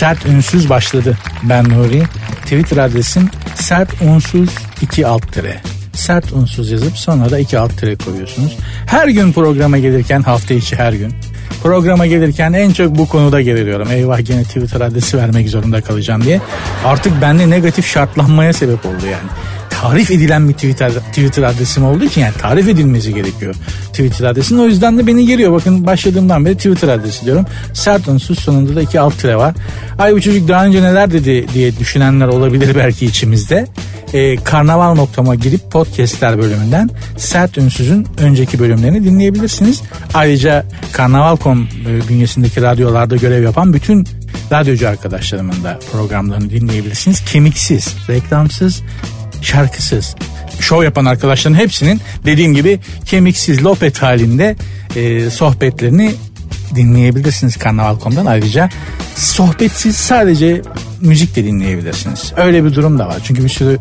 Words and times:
Sert 0.00 0.26
ünsüz 0.26 0.70
başladı. 0.70 1.18
Ben 1.42 1.68
Nuri. 1.68 2.02
Twitter 2.42 2.76
adresim 2.76 3.28
sert 3.54 4.02
unsuz 4.02 4.48
2 4.82 5.06
alt 5.06 5.32
tire. 5.32 5.60
Sert 5.92 6.32
unsuz 6.32 6.70
yazıp 6.70 6.96
sonra 6.96 7.30
da 7.30 7.38
2 7.38 7.58
alt 7.58 7.78
tire 7.78 7.96
koyuyorsunuz. 7.96 8.58
Her 8.86 9.08
gün 9.08 9.32
programa 9.32 9.78
gelirken 9.78 10.22
hafta 10.22 10.54
içi 10.54 10.76
her 10.76 10.92
gün. 10.92 11.14
Programa 11.62 12.06
gelirken 12.06 12.52
en 12.52 12.72
çok 12.72 12.98
bu 12.98 13.08
konuda 13.08 13.40
geriliyorum. 13.40 13.90
Eyvah 13.90 14.24
gene 14.24 14.44
Twitter 14.44 14.80
adresi 14.80 15.18
vermek 15.18 15.48
zorunda 15.48 15.80
kalacağım 15.80 16.24
diye. 16.24 16.40
Artık 16.84 17.22
bende 17.22 17.50
negatif 17.50 17.86
şartlanmaya 17.86 18.52
sebep 18.52 18.86
oldu 18.86 19.06
yani 19.12 19.30
tarif 19.82 20.10
edilen 20.10 20.48
bir 20.48 20.54
Twitter, 20.54 20.90
Twitter 20.90 21.42
adresim 21.42 21.84
olduğu 21.84 22.04
için 22.04 22.20
yani 22.20 22.34
tarif 22.38 22.68
edilmesi 22.68 23.14
gerekiyor 23.14 23.54
Twitter 23.92 24.26
adresinin. 24.26 24.60
O 24.60 24.66
yüzden 24.66 24.98
de 24.98 25.06
beni 25.06 25.26
geliyor. 25.26 25.52
Bakın 25.52 25.86
başladığımdan 25.86 26.44
beri 26.44 26.56
Twitter 26.56 26.88
adresi 26.88 27.24
diyorum. 27.24 27.46
Sert 27.72 28.08
unsuz 28.08 28.38
sonunda 28.38 28.76
da 28.76 28.82
iki 28.82 29.00
alt 29.00 29.18
tire 29.18 29.36
var. 29.36 29.54
Ay 29.98 30.14
bu 30.14 30.20
çocuk 30.20 30.48
daha 30.48 30.66
önce 30.66 30.82
neler 30.82 31.12
dedi 31.12 31.46
diye 31.54 31.78
düşünenler 31.78 32.28
olabilir 32.28 32.74
belki 32.76 33.06
içimizde. 33.06 33.66
Ee, 34.14 34.36
karnaval.com'a 34.36 35.34
girip 35.34 35.70
podcastler 35.70 36.38
bölümünden 36.38 36.90
Sert 37.16 37.58
Ünsüz'ün 37.58 38.06
önceki 38.18 38.58
bölümlerini 38.58 39.04
dinleyebilirsiniz. 39.04 39.82
Ayrıca 40.14 40.64
Karnaval.com 40.92 41.68
e, 41.88 42.08
bünyesindeki 42.08 42.62
radyolarda 42.62 43.16
görev 43.16 43.42
yapan 43.42 43.72
bütün 43.72 44.08
radyocu 44.52 44.88
arkadaşlarımın 44.88 45.64
da 45.64 45.78
programlarını 45.92 46.50
dinleyebilirsiniz. 46.50 47.24
Kemiksiz, 47.24 47.96
reklamsız, 48.08 48.82
şarkısız 49.42 50.16
şov 50.60 50.82
yapan 50.82 51.04
arkadaşların 51.04 51.58
hepsinin 51.58 52.00
dediğim 52.24 52.54
gibi 52.54 52.80
kemiksiz 53.04 53.64
lopet 53.64 54.02
halinde 54.02 54.56
e, 54.96 55.30
sohbetlerini 55.30 56.14
dinleyebilirsiniz 56.74 57.56
Karnaval.com'dan. 57.56 58.26
Ayrıca 58.26 58.68
sohbetsiz 59.16 59.96
sadece 59.96 60.62
müzik 61.00 61.36
de 61.36 61.44
dinleyebilirsiniz. 61.44 62.32
Öyle 62.36 62.64
bir 62.64 62.74
durum 62.74 62.98
da 62.98 63.08
var. 63.08 63.16
Çünkü 63.24 63.44
bir 63.44 63.48
sürü 63.48 63.78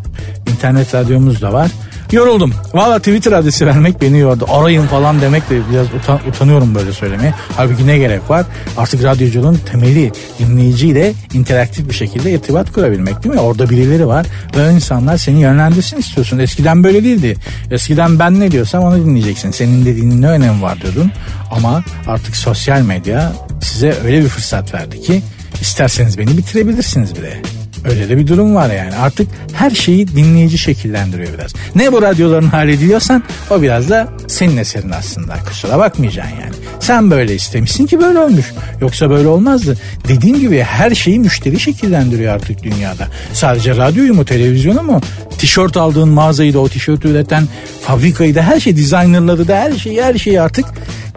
internet 0.52 0.95
radyomuz 0.95 1.42
da 1.42 1.53
var. 1.53 1.72
Yoruldum. 2.12 2.54
Valla 2.74 3.00
Twitter 3.00 3.32
adresi 3.32 3.66
vermek 3.66 4.02
beni 4.02 4.20
yordu. 4.20 4.46
Arayın 4.50 4.88
falan 4.88 5.22
demek 5.22 5.50
de 5.50 5.62
biraz 5.72 5.88
utan, 5.94 6.20
utanıyorum 6.30 6.76
böyle 6.76 6.94
söylemeye. 6.94 7.34
Halbuki 7.58 7.88
ne 7.88 7.98
gerek 7.98 8.30
var? 8.30 8.46
Artık 8.78 9.04
radyoculuğun 9.04 9.60
temeli 9.72 10.12
dinleyiciyle 10.40 11.14
interaktif 11.34 11.90
bir 11.90 11.94
şekilde 11.94 12.32
irtibat 12.32 12.72
kurabilmek 12.72 13.24
değil 13.24 13.36
mi? 13.36 13.42
Orada 13.42 13.70
birileri 13.70 14.08
var 14.08 14.26
ve 14.58 14.74
insanlar 14.74 15.18
seni 15.18 15.40
yönlendirsin 15.40 15.98
istiyorsun. 15.98 16.40
Eskiden 16.40 16.84
böyle 16.84 17.04
değildi. 17.04 17.38
Eskiden 17.72 18.20
ben 18.20 18.40
ne 18.40 18.52
diyorsam 18.52 18.84
onu 18.84 19.06
dinleyeceksin. 19.06 19.52
Senin 19.52 19.86
dediğinin 19.86 20.22
ne 20.22 20.28
önemi 20.28 20.62
var 20.62 20.82
diyordun. 20.82 21.12
Ama 21.52 21.84
artık 22.08 22.36
sosyal 22.36 22.82
medya 22.82 23.32
size 23.62 23.96
öyle 24.06 24.24
bir 24.24 24.28
fırsat 24.28 24.74
verdi 24.74 25.02
ki 25.02 25.22
isterseniz 25.62 26.18
beni 26.18 26.38
bitirebilirsiniz 26.38 27.16
bile. 27.16 27.42
Öyle 27.85 28.09
de 28.09 28.17
bir 28.17 28.27
durum 28.27 28.55
var 28.55 28.69
yani. 28.69 28.95
Artık 28.95 29.27
her 29.53 29.69
şeyi 29.69 30.08
dinleyici 30.08 30.58
şekillendiriyor 30.58 31.33
biraz. 31.33 31.53
Ne 31.75 31.91
bu 31.91 32.02
radyoların 32.02 32.47
hali 32.47 32.80
diyorsan 32.80 33.23
o 33.49 33.61
biraz 33.61 33.89
da 33.89 34.08
senin 34.30 34.58
eserin 34.58 34.89
aslında. 34.89 35.35
Kusura 35.47 35.77
bakmayacaksın 35.77 36.35
yani. 36.41 36.53
Sen 36.80 37.11
böyle 37.11 37.35
istemişsin 37.35 37.85
ki 37.85 37.99
böyle 37.99 38.19
olmuş. 38.19 38.45
Yoksa 38.81 39.09
böyle 39.09 39.27
olmazdı. 39.27 39.77
Dediğim 40.08 40.39
gibi 40.39 40.59
her 40.59 40.95
şeyi 40.95 41.19
müşteri 41.19 41.59
şekillendiriyor 41.59 42.33
artık 42.33 42.63
dünyada. 42.63 43.07
Sadece 43.33 43.77
radyoyu 43.77 44.13
mu 44.13 44.25
televizyonu 44.25 44.83
mu? 44.83 45.02
Tişört 45.38 45.77
aldığın 45.77 46.09
mağazayı 46.09 46.53
da 46.53 46.59
o 46.59 46.69
tişörtü 46.69 47.07
üreten 47.07 47.44
fabrikayı 47.81 48.35
da 48.35 48.41
her 48.41 48.59
şey 48.59 48.77
designerları 48.77 49.47
da 49.47 49.55
her 49.55 49.72
şeyi 49.72 50.03
her 50.03 50.17
şeyi 50.17 50.41
artık 50.41 50.66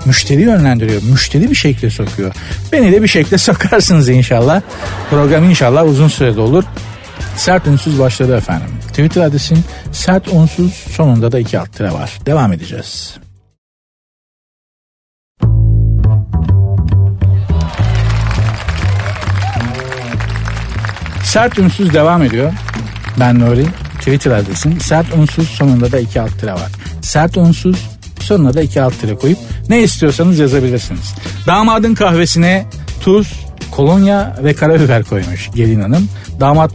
müşteri 0.04 0.40
yönlendiriyor. 0.40 1.02
Müşteri 1.02 1.50
bir 1.50 1.54
şekilde 1.54 1.90
sokuyor. 1.90 2.32
Beni 2.72 2.92
de 2.92 3.02
bir 3.02 3.08
şekilde 3.08 3.38
sokarsınız 3.48 4.08
inşallah. 4.08 4.62
Program 5.10 5.44
inşallah 5.44 5.88
uzun 5.88 6.08
sürede 6.08 6.40
olur. 6.40 6.64
Sert 7.36 7.66
unsuz 7.66 7.98
başladı 7.98 8.36
efendim. 8.36 8.68
Twitter 8.88 9.22
adresim 9.22 9.64
sert 9.92 10.28
unsuz 10.28 10.72
sonunda 10.72 11.32
da 11.32 11.38
iki 11.38 11.58
alt 11.58 11.72
tire 11.72 11.92
var. 11.92 12.18
Devam 12.26 12.52
edeceğiz. 12.52 13.16
Sert 21.24 21.58
unsuz 21.58 21.94
devam 21.94 22.22
ediyor. 22.22 22.52
Ben 23.20 23.40
Nuri. 23.40 23.66
Twitter 23.98 24.30
adresim 24.30 24.80
sert 24.80 25.14
unsuz 25.14 25.48
sonunda 25.48 25.92
da 25.92 25.98
iki 25.98 26.20
alt 26.20 26.40
tire 26.40 26.52
var. 26.52 26.72
Sert 27.02 27.36
unsuz 27.36 27.88
sonuna 28.20 28.54
da 28.54 28.62
iki 28.62 28.82
alt 28.82 29.00
tire 29.00 29.14
koyup 29.14 29.38
ne 29.68 29.82
istiyorsanız 29.82 30.38
yazabilirsiniz. 30.38 31.14
Damadın 31.46 31.94
kahvesine 31.94 32.66
tuz, 33.00 33.32
kolonya 33.70 34.36
ve 34.44 34.54
karabiber 34.54 35.02
koymuş 35.02 35.50
gelin 35.54 35.80
hanım. 35.80 36.08
Damat 36.40 36.72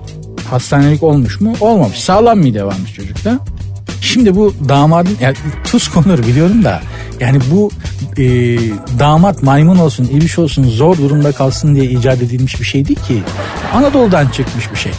hastanelik 0.51 1.03
olmuş 1.03 1.41
mu? 1.41 1.53
Olmamış. 1.59 1.99
Sağlam 1.99 2.39
mide 2.39 2.63
varmış 2.63 2.93
çocukta. 2.93 3.39
Şimdi 4.01 4.35
bu 4.35 4.53
damadın 4.69 5.17
yani 5.21 5.35
tuz 5.63 5.87
konur 5.87 6.19
biliyorum 6.19 6.63
da 6.63 6.81
yani 7.19 7.39
bu 7.51 7.69
e, 8.17 8.23
damat 8.99 9.43
maymun 9.43 9.77
olsun, 9.77 10.05
ibiş 10.05 10.39
olsun 10.39 10.63
zor 10.63 10.97
durumda 10.97 11.31
kalsın 11.31 11.75
diye 11.75 11.85
icat 11.85 12.21
edilmiş 12.21 12.59
bir 12.59 12.65
şey 12.65 12.87
değil 12.87 12.99
ki. 12.99 13.23
Anadolu'dan 13.73 14.27
çıkmış 14.29 14.71
bir 14.71 14.77
şey. 14.77 14.91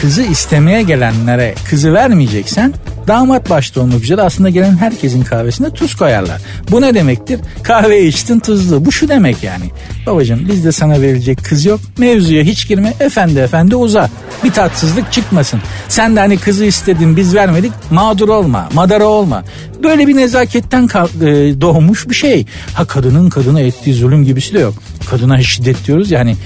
Kızı 0.00 0.22
istemeye 0.22 0.82
gelenlere 0.82 1.54
kızı 1.70 1.92
vermeyeceksen 1.92 2.74
Damat 3.08 3.50
başta 3.50 3.80
olmak 3.80 4.02
üzere 4.02 4.22
aslında 4.22 4.50
gelen 4.50 4.76
herkesin 4.76 5.22
kahvesine 5.22 5.70
tuz 5.70 5.94
koyarlar. 5.94 6.40
Bu 6.70 6.80
ne 6.80 6.94
demektir? 6.94 7.40
Kahve 7.62 8.06
içtin 8.06 8.40
tuzlu. 8.40 8.84
Bu 8.84 8.92
şu 8.92 9.08
demek 9.08 9.42
yani. 9.42 9.64
Babacığım 10.06 10.48
bizde 10.48 10.72
sana 10.72 11.02
verilecek 11.02 11.44
kız 11.44 11.64
yok. 11.64 11.80
Mevzuya 11.98 12.42
hiç 12.42 12.68
girme. 12.68 12.94
Efendi 13.00 13.38
efendi 13.38 13.76
uza. 13.76 14.10
Bir 14.44 14.52
tatsızlık 14.52 15.12
çıkmasın. 15.12 15.60
Sen 15.88 16.16
de 16.16 16.20
hani 16.20 16.38
kızı 16.38 16.64
istedin 16.64 17.16
biz 17.16 17.34
vermedik. 17.34 17.72
Mağdur 17.90 18.28
olma. 18.28 18.68
Madara 18.74 19.04
olma. 19.04 19.44
Böyle 19.82 20.06
bir 20.06 20.16
nezaketten 20.16 20.84
e, 20.84 21.60
doğmuş 21.60 22.08
bir 22.08 22.14
şey. 22.14 22.46
Ha 22.74 22.84
kadının 22.84 23.30
kadına 23.30 23.60
ettiği 23.60 23.94
zulüm 23.94 24.24
gibisi 24.24 24.54
de 24.54 24.58
yok. 24.58 24.74
Kadına 25.10 25.42
şiddet 25.42 25.86
diyoruz 25.86 26.10
yani 26.10 26.36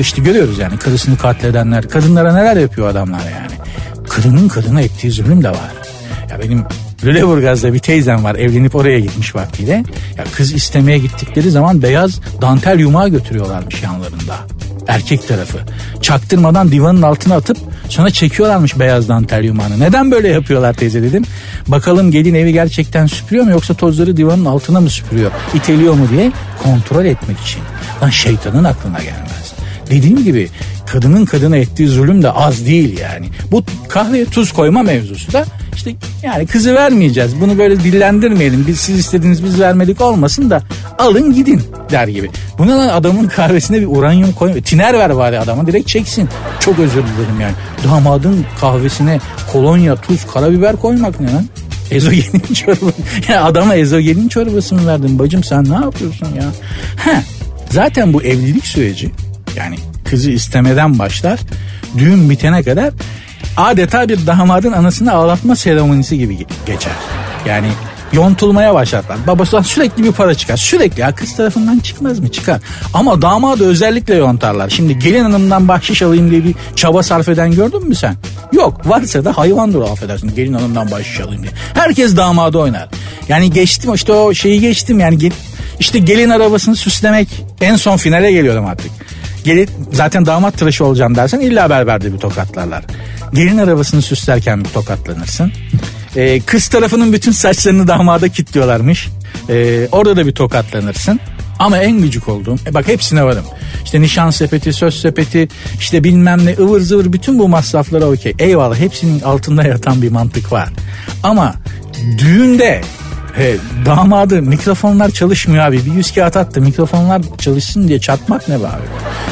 işte 0.00 0.22
görüyoruz 0.22 0.58
yani 0.58 0.78
karısını 0.78 1.18
katledenler 1.18 1.88
kadınlara 1.88 2.34
neler 2.34 2.56
yapıyor 2.56 2.88
adamlar 2.88 3.20
yani 3.20 3.52
kadının 4.08 4.48
kadına 4.48 4.80
ettiği 4.80 5.10
zulüm 5.10 5.42
de 5.42 5.50
var. 5.50 5.72
Ya 6.30 6.40
benim 6.40 6.64
Lüleburgaz'da 7.04 7.72
bir 7.72 7.78
teyzem 7.78 8.24
var 8.24 8.34
evlenip 8.34 8.74
oraya 8.74 9.00
gitmiş 9.00 9.34
vaktiyle. 9.34 9.84
Ya 10.18 10.24
kız 10.32 10.52
istemeye 10.52 10.98
gittikleri 10.98 11.50
zaman 11.50 11.82
beyaz 11.82 12.20
dantel 12.40 12.78
yumağı 12.78 13.08
götürüyorlarmış 13.08 13.82
yanlarında. 13.82 14.36
Erkek 14.88 15.28
tarafı. 15.28 15.58
Çaktırmadan 16.02 16.72
divanın 16.72 17.02
altına 17.02 17.36
atıp 17.36 17.56
sonra 17.88 18.10
çekiyorlarmış 18.10 18.78
beyaz 18.78 19.08
dantel 19.08 19.44
yumağını. 19.44 19.80
Neden 19.80 20.10
böyle 20.10 20.28
yapıyorlar 20.28 20.72
teyze 20.72 21.02
dedim. 21.02 21.24
Bakalım 21.68 22.10
gelin 22.10 22.34
evi 22.34 22.52
gerçekten 22.52 23.06
süpürüyor 23.06 23.44
mu 23.44 23.50
yoksa 23.50 23.74
tozları 23.74 24.16
divanın 24.16 24.44
altına 24.44 24.80
mı 24.80 24.90
süpürüyor? 24.90 25.30
İteliyor 25.54 25.94
mu 25.94 26.08
diye 26.10 26.32
kontrol 26.62 27.04
etmek 27.04 27.40
için. 27.40 27.60
Lan 28.02 28.10
şeytanın 28.10 28.64
aklına 28.64 28.98
gelmez. 28.98 29.45
Dediğim 29.90 30.24
gibi 30.24 30.48
kadının 30.86 31.24
kadına 31.24 31.56
ettiği 31.56 31.88
zulüm 31.88 32.22
de 32.22 32.30
az 32.30 32.66
değil 32.66 32.98
yani. 32.98 33.26
Bu 33.50 33.62
kahveye 33.88 34.24
tuz 34.24 34.52
koyma 34.52 34.82
mevzusu 34.82 35.32
da 35.32 35.44
işte 35.76 35.94
yani 36.22 36.46
kızı 36.46 36.74
vermeyeceğiz. 36.74 37.40
Bunu 37.40 37.58
böyle 37.58 37.80
dillendirmeyelim. 37.80 38.64
Biz 38.66 38.80
siz 38.80 38.98
istediğiniz 38.98 39.44
biz 39.44 39.60
vermedik 39.60 40.00
olmasın 40.00 40.50
da 40.50 40.62
alın 40.98 41.34
gidin 41.34 41.62
der 41.90 42.08
gibi. 42.08 42.30
Buna 42.58 42.92
adamın 42.92 43.28
kahvesine 43.28 43.80
bir 43.80 43.86
uranyum 43.86 44.32
koy. 44.32 44.62
Tiner 44.62 44.94
ver 44.94 45.16
bari 45.16 45.40
adama 45.40 45.66
direkt 45.66 45.88
çeksin. 45.88 46.28
Çok 46.60 46.78
özür 46.78 47.02
dilerim 47.02 47.40
yani. 47.40 47.54
Damadın 47.84 48.44
kahvesine 48.60 49.20
kolonya, 49.52 49.96
tuz, 49.96 50.26
karabiber 50.26 50.76
koymak 50.76 51.20
ne 51.20 51.32
lan? 51.32 51.44
Ezogelin 51.90 52.40
çorba. 52.54 52.92
Ya 53.28 53.44
adama 53.44 53.74
ezogelin 53.74 54.28
çorbası 54.28 54.74
mı 54.74 54.86
verdin 54.86 55.18
bacım 55.18 55.44
sen 55.44 55.64
ne 55.64 55.74
yapıyorsun 55.74 56.26
ya? 56.26 56.44
Heh, 56.96 57.22
zaten 57.70 58.12
bu 58.12 58.22
evlilik 58.22 58.66
süreci 58.66 59.10
yani 59.56 59.76
kızı 60.04 60.30
istemeden 60.30 60.98
başlar. 60.98 61.40
Düğün 61.98 62.30
bitene 62.30 62.62
kadar 62.62 62.90
adeta 63.56 64.08
bir 64.08 64.26
damadın 64.26 64.72
anasını 64.72 65.12
ağlatma 65.12 65.56
seremonisi 65.56 66.18
gibi 66.18 66.46
geçer. 66.66 66.92
Yani 67.46 67.68
yontulmaya 68.12 68.74
başlarlar. 68.74 69.26
Babasından 69.26 69.62
sürekli 69.62 70.04
bir 70.04 70.12
para 70.12 70.34
çıkar. 70.34 70.56
Sürekli 70.56 71.00
ya 71.00 71.14
kız 71.14 71.36
tarafından 71.36 71.78
çıkmaz 71.78 72.20
mı? 72.20 72.28
Çıkar. 72.28 72.60
Ama 72.94 73.22
damadı 73.22 73.66
özellikle 73.66 74.14
yontarlar. 74.14 74.70
Şimdi 74.70 74.98
gelin 74.98 75.22
hanımdan 75.22 75.68
bahşiş 75.68 76.02
alayım 76.02 76.30
diye 76.30 76.44
bir 76.44 76.54
çaba 76.76 77.02
sarf 77.02 77.28
eden 77.28 77.50
gördün 77.50 77.88
mü 77.88 77.94
sen? 77.94 78.16
Yok. 78.52 78.88
Varsa 78.88 79.24
da 79.24 79.36
hayvandır 79.36 79.80
affedersin. 79.80 80.34
Gelin 80.34 80.52
hanımdan 80.52 80.90
bahşiş 80.90 81.20
alayım 81.20 81.42
diye. 81.42 81.52
Herkes 81.74 82.16
damadı 82.16 82.58
oynar. 82.58 82.88
Yani 83.28 83.50
geçtim 83.50 83.94
işte 83.94 84.12
o 84.12 84.34
şeyi 84.34 84.60
geçtim 84.60 85.00
yani 85.00 85.30
işte 85.80 85.98
gelin 85.98 86.30
arabasını 86.30 86.76
süslemek 86.76 87.28
en 87.60 87.76
son 87.76 87.96
finale 87.96 88.32
geliyorum 88.32 88.66
artık. 88.66 88.90
Gelin, 89.46 89.68
zaten 89.92 90.26
damat 90.26 90.58
tıraşı 90.58 90.84
olacağım 90.84 91.14
dersen 91.14 91.40
illa 91.40 91.70
berberde 91.70 92.12
bir 92.12 92.18
tokatlarlar. 92.18 92.84
Gelin 93.34 93.58
arabasını 93.58 94.02
süslerken 94.02 94.64
bir 94.64 94.68
tokatlanırsın. 94.68 95.52
Ee, 96.16 96.40
kız 96.40 96.68
tarafının 96.68 97.12
bütün 97.12 97.32
saçlarını 97.32 97.88
damada 97.88 98.28
kilitliyorlarmış. 98.28 99.08
Ee, 99.48 99.88
orada 99.92 100.16
da 100.16 100.26
bir 100.26 100.32
tokatlanırsın. 100.32 101.20
Ama 101.58 101.78
en 101.78 102.02
gıcık 102.02 102.28
olduğum, 102.28 102.56
e 102.66 102.74
bak 102.74 102.88
hepsine 102.88 103.24
varım. 103.24 103.44
işte 103.84 104.00
nişan 104.00 104.30
sepeti, 104.30 104.72
söz 104.72 105.00
sepeti, 105.00 105.48
işte 105.78 106.04
bilmem 106.04 106.46
ne 106.46 106.56
ıvır 106.58 106.80
zıvır 106.80 107.12
bütün 107.12 107.38
bu 107.38 107.48
masraflara 107.48 108.04
okey. 108.04 108.34
Eyvallah 108.38 108.76
hepsinin 108.76 109.20
altında 109.20 109.62
yatan 109.62 110.02
bir 110.02 110.10
mantık 110.10 110.52
var. 110.52 110.68
Ama 111.22 111.54
düğünde 112.18 112.80
He, 113.36 113.56
damadı 113.86 114.42
mikrofonlar 114.42 115.10
çalışmıyor 115.10 115.64
abi. 115.64 115.86
Bir 115.86 115.92
yüz 115.92 116.14
kağıt 116.14 116.36
attı 116.36 116.60
mikrofonlar 116.60 117.22
çalışsın 117.38 117.88
diye 117.88 117.98
çatmak 118.00 118.48
ne 118.48 118.60
be 118.60 118.66
abi? 118.66 118.82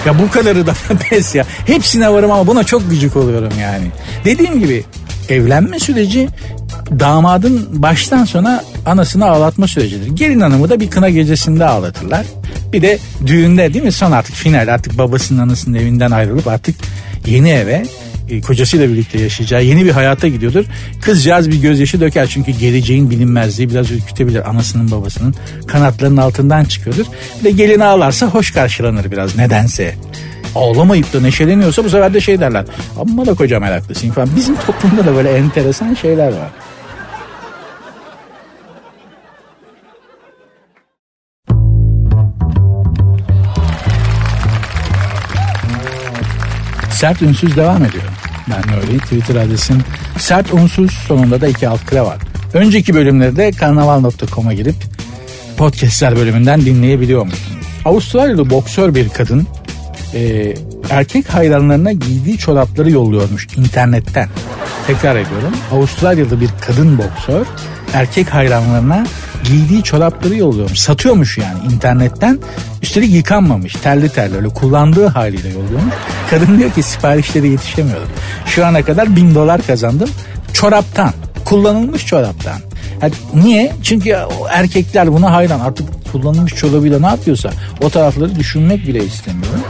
Ya 0.07 0.19
bu 0.19 0.31
kadarı 0.31 0.67
da 0.67 0.75
pes 1.11 1.35
ya. 1.35 1.45
Hepsine 1.67 2.13
varım 2.13 2.31
ama 2.31 2.47
buna 2.47 2.65
çok 2.65 2.91
gıcık 2.91 3.17
oluyorum 3.17 3.53
yani. 3.61 3.87
Dediğim 4.25 4.61
gibi 4.61 4.85
evlenme 5.29 5.79
süreci 5.79 6.29
damadın 7.01 7.69
baştan 7.83 8.25
sona 8.25 8.65
anasını 8.87 9.27
ağlatma 9.27 9.67
sürecidir. 9.69 10.07
Gelin 10.07 10.41
hanımı 10.41 10.69
da 10.69 10.81
bir 10.81 10.91
kına 10.91 11.09
gecesinde 11.09 11.65
ağlatırlar. 11.65 12.27
Bir 12.73 12.83
de 12.83 12.99
düğünde 13.27 13.75
değil 13.75 13.85
mi 13.85 13.93
son 13.93 14.13
artık 14.13 14.35
final 14.35 14.75
artık 14.75 14.99
babasının 14.99 15.39
anasının 15.39 15.79
evinden 15.79 16.11
ayrılıp 16.11 16.49
artık 16.49 16.77
yeni 17.27 17.51
eve 17.51 17.87
e, 18.29 18.41
kocasıyla 18.41 18.89
birlikte 18.89 19.21
yaşayacağı 19.21 19.65
yeni 19.65 19.85
bir 19.85 19.91
hayata 19.91 20.29
gidiyordur. 20.29 20.65
Kızcağız 21.01 21.51
bir 21.51 21.61
gözyaşı 21.61 22.01
döker 22.01 22.27
çünkü 22.27 22.53
geleceğin 22.53 23.11
bilinmezliği 23.11 23.71
biraz 23.71 23.91
ürkütebilir 23.91 24.51
anasının 24.51 24.91
babasının 24.91 25.35
kanatlarının 25.67 26.17
altından 26.17 26.65
çıkıyordur. 26.65 27.07
Ve 27.45 27.51
gelin 27.51 27.81
ağlarsa 27.81 28.27
hoş 28.27 28.51
karşılanır 28.51 29.11
biraz 29.11 29.37
nedense. 29.37 29.95
Ağlamayıp 30.55 31.13
da 31.13 31.21
neşeleniyorsa 31.21 31.85
bu 31.85 31.91
sefer 31.91 32.15
de 32.15 32.21
şey 32.21 32.41
derler. 32.41 32.65
Amma 32.99 33.27
da 33.27 33.35
koca 33.35 33.61
meraklısın 33.61 34.11
falan. 34.11 34.29
Bizim 34.37 34.57
toplumda 34.57 35.07
da 35.07 35.15
böyle 35.15 35.31
enteresan 35.31 35.95
şeyler 35.95 36.27
var. 36.27 36.51
Sert 46.95 47.23
ünsüz 47.23 47.57
devam 47.57 47.85
ediyor. 47.85 48.05
Ben 48.51 48.73
Nuri. 48.73 48.99
Twitter 48.99 49.37
adresim 49.37 49.79
sert 50.19 50.55
unsuz 50.55 50.91
sonunda 50.91 51.41
da 51.41 51.49
iki 51.49 51.69
alt 51.69 51.87
kare 51.87 52.01
var. 52.01 52.19
Önceki 52.55 52.95
bölümlerde 52.95 53.51
karnaval.com'a 53.51 54.53
girip 54.53 54.75
podcastler 55.57 56.17
bölümünden 56.17 56.61
dinleyebiliyor 56.61 57.25
musunuz? 57.25 57.67
Avustralyalı 57.85 58.51
boksör 58.51 58.95
bir 58.95 59.09
kadın 59.09 59.47
e, 60.15 60.55
erkek 60.91 61.35
hayranlarına 61.35 61.93
giydiği 61.93 62.39
çorapları 62.39 62.91
yolluyormuş 62.91 63.47
internetten. 63.57 64.29
Tekrar 64.87 65.17
ediyorum. 65.17 65.53
Avustralyalı 65.73 66.41
bir 66.41 66.51
kadın 66.61 66.99
boksör 66.99 67.47
erkek 67.93 68.35
hayranlarına 68.35 69.07
giydiği 69.45 69.83
çorapları 69.83 70.37
yolluyormuş. 70.37 70.79
Satıyormuş 70.79 71.39
yani 71.39 71.75
internetten. 71.75 72.39
Üstelik 72.83 73.11
yıkanmamış. 73.15 73.73
Terli 73.73 74.09
terli 74.09 74.37
öyle 74.37 74.49
kullandığı 74.49 75.07
haliyle 75.07 75.49
yolluyormuş. 75.49 75.95
Kadın 76.31 76.59
diyor 76.59 76.71
ki 76.71 76.83
siparişleri 76.83 77.49
yetişemiyorum. 77.49 78.09
Şu 78.47 78.67
ana 78.67 78.83
kadar 78.83 79.17
bin 79.17 79.35
dolar 79.35 79.63
kazandım. 79.67 80.11
Çoraptan. 80.53 81.13
Kullanılmış 81.45 82.07
çoraptan. 82.07 82.59
Yani 83.03 83.13
niye? 83.35 83.73
Çünkü 83.83 84.17
erkekler 84.51 85.13
buna 85.13 85.33
hayran. 85.33 85.61
Artık 85.61 86.13
kullanılmış 86.13 86.55
çorabıyla 86.55 87.01
ne 87.01 87.07
yapıyorsa 87.07 87.51
o 87.83 87.91
tarafları 87.91 88.37
düşünmek 88.37 88.87
bile 88.87 89.05
istemiyorum. 89.05 89.61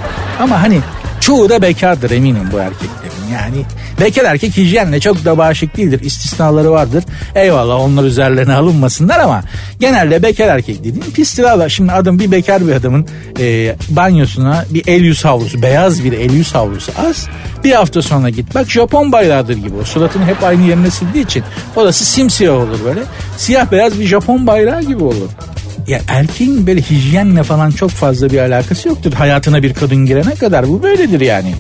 Ama 0.41 0.63
hani 0.63 0.81
çoğu 1.21 1.49
da 1.49 1.63
bekardır 1.63 2.11
eminim 2.11 2.49
bu 2.53 2.59
erkeklerin. 2.59 3.14
Yani 3.33 3.65
bekar 4.01 4.25
erkek 4.25 4.57
hijyenle 4.57 5.01
çok 5.01 5.25
da 5.25 5.39
bağışık 5.39 5.77
değildir. 5.77 6.01
İstisnaları 6.03 6.71
vardır. 6.71 7.05
Eyvallah 7.35 7.81
onlar 7.81 8.05
üzerlerine 8.05 8.55
alınmasınlar 8.55 9.19
ama 9.19 9.43
genelde 9.81 10.23
bekar 10.23 10.49
erkek 10.49 10.79
dediğim 10.79 11.13
pistirala. 11.13 11.69
Şimdi 11.69 11.93
adım 11.93 12.19
bir 12.19 12.31
bekar 12.31 12.67
bir 12.67 12.73
adamın 12.73 13.07
e, 13.41 13.77
banyosuna 13.89 14.65
bir 14.71 14.83
el 14.87 15.01
yüz 15.01 15.25
havlusu, 15.25 15.63
beyaz 15.63 16.05
bir 16.05 16.13
el 16.13 16.33
yüz 16.33 16.55
havlusu 16.55 16.93
az. 17.09 17.27
Bir 17.65 17.73
hafta 17.73 18.03
sonra 18.03 18.31
git. 18.31 18.55
Bak 18.55 18.71
Japon 18.71 19.13
bayrağıdır 19.13 19.57
gibi. 19.57 19.77
O 19.83 19.85
suratını 19.85 20.27
hep 20.27 20.43
aynı 20.45 20.67
yerine 20.69 20.91
sildiği 20.91 21.25
için 21.25 21.45
orası 21.77 22.05
simsiyah 22.05 22.55
olur 22.55 22.79
böyle. 22.85 23.01
Siyah 23.37 23.73
beyaz 23.73 24.01
bir 24.01 24.07
Japon 24.07 24.47
bayrağı 24.47 24.83
gibi 24.83 25.05
olur 25.05 25.31
ya 25.89 26.01
erkeğin 26.09 26.67
böyle 26.67 26.81
hijyenle 26.81 27.43
falan 27.43 27.71
çok 27.71 27.91
fazla 27.91 28.31
bir 28.31 28.39
alakası 28.39 28.89
yoktur. 28.89 29.13
Hayatına 29.13 29.63
bir 29.63 29.75
kadın 29.75 30.07
girene 30.07 30.35
kadar 30.35 30.69
bu 30.69 30.83
böyledir 30.83 31.21
yani. 31.21 31.55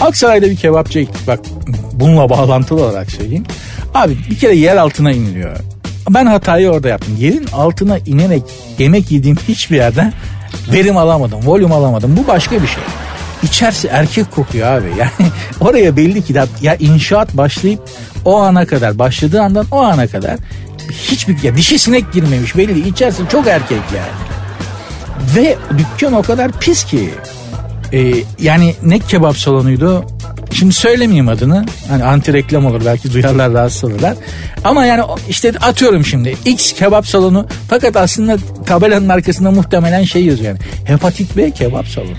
Aksaray'da 0.00 0.50
bir 0.50 0.56
kebapçı 0.56 1.06
bak 1.26 1.40
bununla 1.92 2.30
bağlantılı 2.30 2.84
olarak 2.84 3.10
söyleyeyim. 3.10 3.44
Abi 3.94 4.16
bir 4.30 4.38
kere 4.38 4.56
yer 4.56 4.76
altına 4.76 5.12
iniliyor. 5.12 5.56
Ben 6.10 6.26
hatayı 6.26 6.70
orada 6.70 6.88
yaptım. 6.88 7.16
Yerin 7.18 7.46
altına 7.52 7.98
inerek 7.98 8.42
yemek 8.78 9.10
yediğim 9.10 9.36
hiçbir 9.36 9.76
yerden 9.76 10.12
verim 10.72 10.96
alamadım, 10.96 11.40
volüm 11.44 11.72
alamadım. 11.72 12.16
Bu 12.16 12.26
başka 12.26 12.62
bir 12.62 12.66
şey. 12.66 12.82
İçerisi 13.42 13.88
erkek 13.88 14.30
kokuyor 14.30 14.72
abi. 14.72 14.86
Yani 14.98 15.30
oraya 15.60 15.96
belli 15.96 16.22
ki 16.22 16.34
ya 16.62 16.74
inşaat 16.74 17.36
başlayıp 17.36 17.80
o 18.24 18.40
ana 18.40 18.66
kadar 18.66 18.98
başladığı 18.98 19.42
andan 19.42 19.66
o 19.72 19.80
ana 19.80 20.06
kadar 20.06 20.36
hiçbir 20.90 21.42
ya 21.42 21.56
dişi 21.56 21.78
sinek 21.78 22.12
girmemiş 22.12 22.56
belli 22.56 22.88
içerisi 22.88 23.22
çok 23.32 23.46
erkek 23.46 23.82
yani. 23.96 24.30
Ve 25.36 25.56
dükkan 25.78 26.12
o 26.12 26.22
kadar 26.22 26.52
pis 26.52 26.84
ki 26.84 27.10
e, 27.92 28.14
yani 28.38 28.74
ne 28.82 28.98
kebap 28.98 29.36
salonuydu 29.36 30.06
Şimdi 30.52 30.74
söylemeyeyim 30.74 31.28
adını. 31.28 31.64
Hani 31.88 32.04
anti 32.04 32.32
reklam 32.32 32.66
olur 32.66 32.82
belki 32.86 33.12
duyarlar 33.12 33.52
rahatsız 33.52 33.84
olurlar. 33.84 34.16
Ama 34.64 34.86
yani 34.86 35.02
işte 35.28 35.52
atıyorum 35.60 36.04
şimdi 36.04 36.36
X 36.44 36.72
kebap 36.72 37.06
salonu 37.06 37.46
fakat 37.68 37.96
aslında 37.96 38.36
tabelanın 38.66 39.08
arkasında 39.08 39.50
muhtemelen 39.50 40.04
şey 40.04 40.24
yazıyor 40.24 40.48
yani. 40.48 40.58
Hepatit 40.84 41.36
B 41.36 41.50
kebap 41.50 41.88
salonu. 41.88 42.10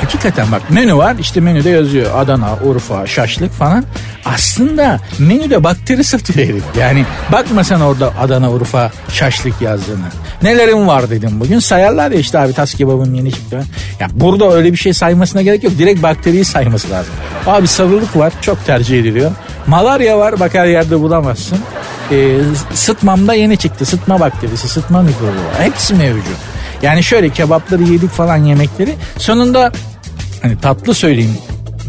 Hakikaten 0.00 0.52
bak 0.52 0.70
menü 0.70 0.96
var 0.96 1.16
işte 1.20 1.40
menüde 1.40 1.70
yazıyor 1.70 2.18
Adana, 2.18 2.58
Urfa, 2.64 3.06
şaşlık 3.06 3.52
falan. 3.52 3.84
Aslında 4.24 5.00
menüde 5.18 5.64
bakteri 5.64 6.04
satıyor 6.04 6.48
herif. 6.48 6.64
Yani 6.78 7.04
bakma 7.32 7.64
sen 7.64 7.80
orada 7.80 8.12
Adana, 8.20 8.50
Urfa, 8.50 8.90
şaşlık 9.12 9.60
yazdığını. 9.62 10.06
Nelerim 10.42 10.86
var 10.86 11.10
dedim 11.10 11.30
bugün. 11.40 11.58
Sayarlar 11.58 12.10
ya 12.10 12.18
işte 12.18 12.38
abi 12.38 12.52
tas 12.52 12.74
kebabım 12.74 13.14
yeni 13.14 13.32
çıktı. 13.32 13.64
Ya 14.00 14.08
burada 14.12 14.52
öyle 14.52 14.72
bir 14.72 14.76
şey 14.76 14.92
saymasına 14.94 15.42
gerek 15.42 15.64
yok. 15.64 15.72
Direkt 15.78 16.02
bakteriyi 16.02 16.44
sayması 16.44 16.90
lazım. 16.90 17.14
Abi 17.46 17.66
sarılık 17.66 18.16
var 18.16 18.32
çok 18.40 18.66
tercih 18.66 19.00
ediliyor. 19.00 19.30
Malarya 19.66 20.18
var 20.18 20.40
bak 20.40 20.54
her 20.54 20.66
yerde 20.66 21.00
bulamazsın. 21.00 21.58
Ee, 22.12 22.38
sıtmamda 22.74 23.34
yeni 23.34 23.56
çıktı. 23.56 23.86
Sıtma 23.86 24.20
bakterisi, 24.20 24.68
sıtma 24.68 25.02
mikrobu 25.02 25.26
var. 25.26 25.58
Hepsi 25.58 25.94
mevcut. 25.94 26.36
Yani 26.86 27.02
şöyle 27.02 27.28
kebapları 27.28 27.82
yedik 27.82 28.10
falan 28.10 28.36
yemekleri. 28.36 28.94
Sonunda 29.18 29.72
hani 30.42 30.60
tatlı 30.60 30.94
söyleyeyim 30.94 31.38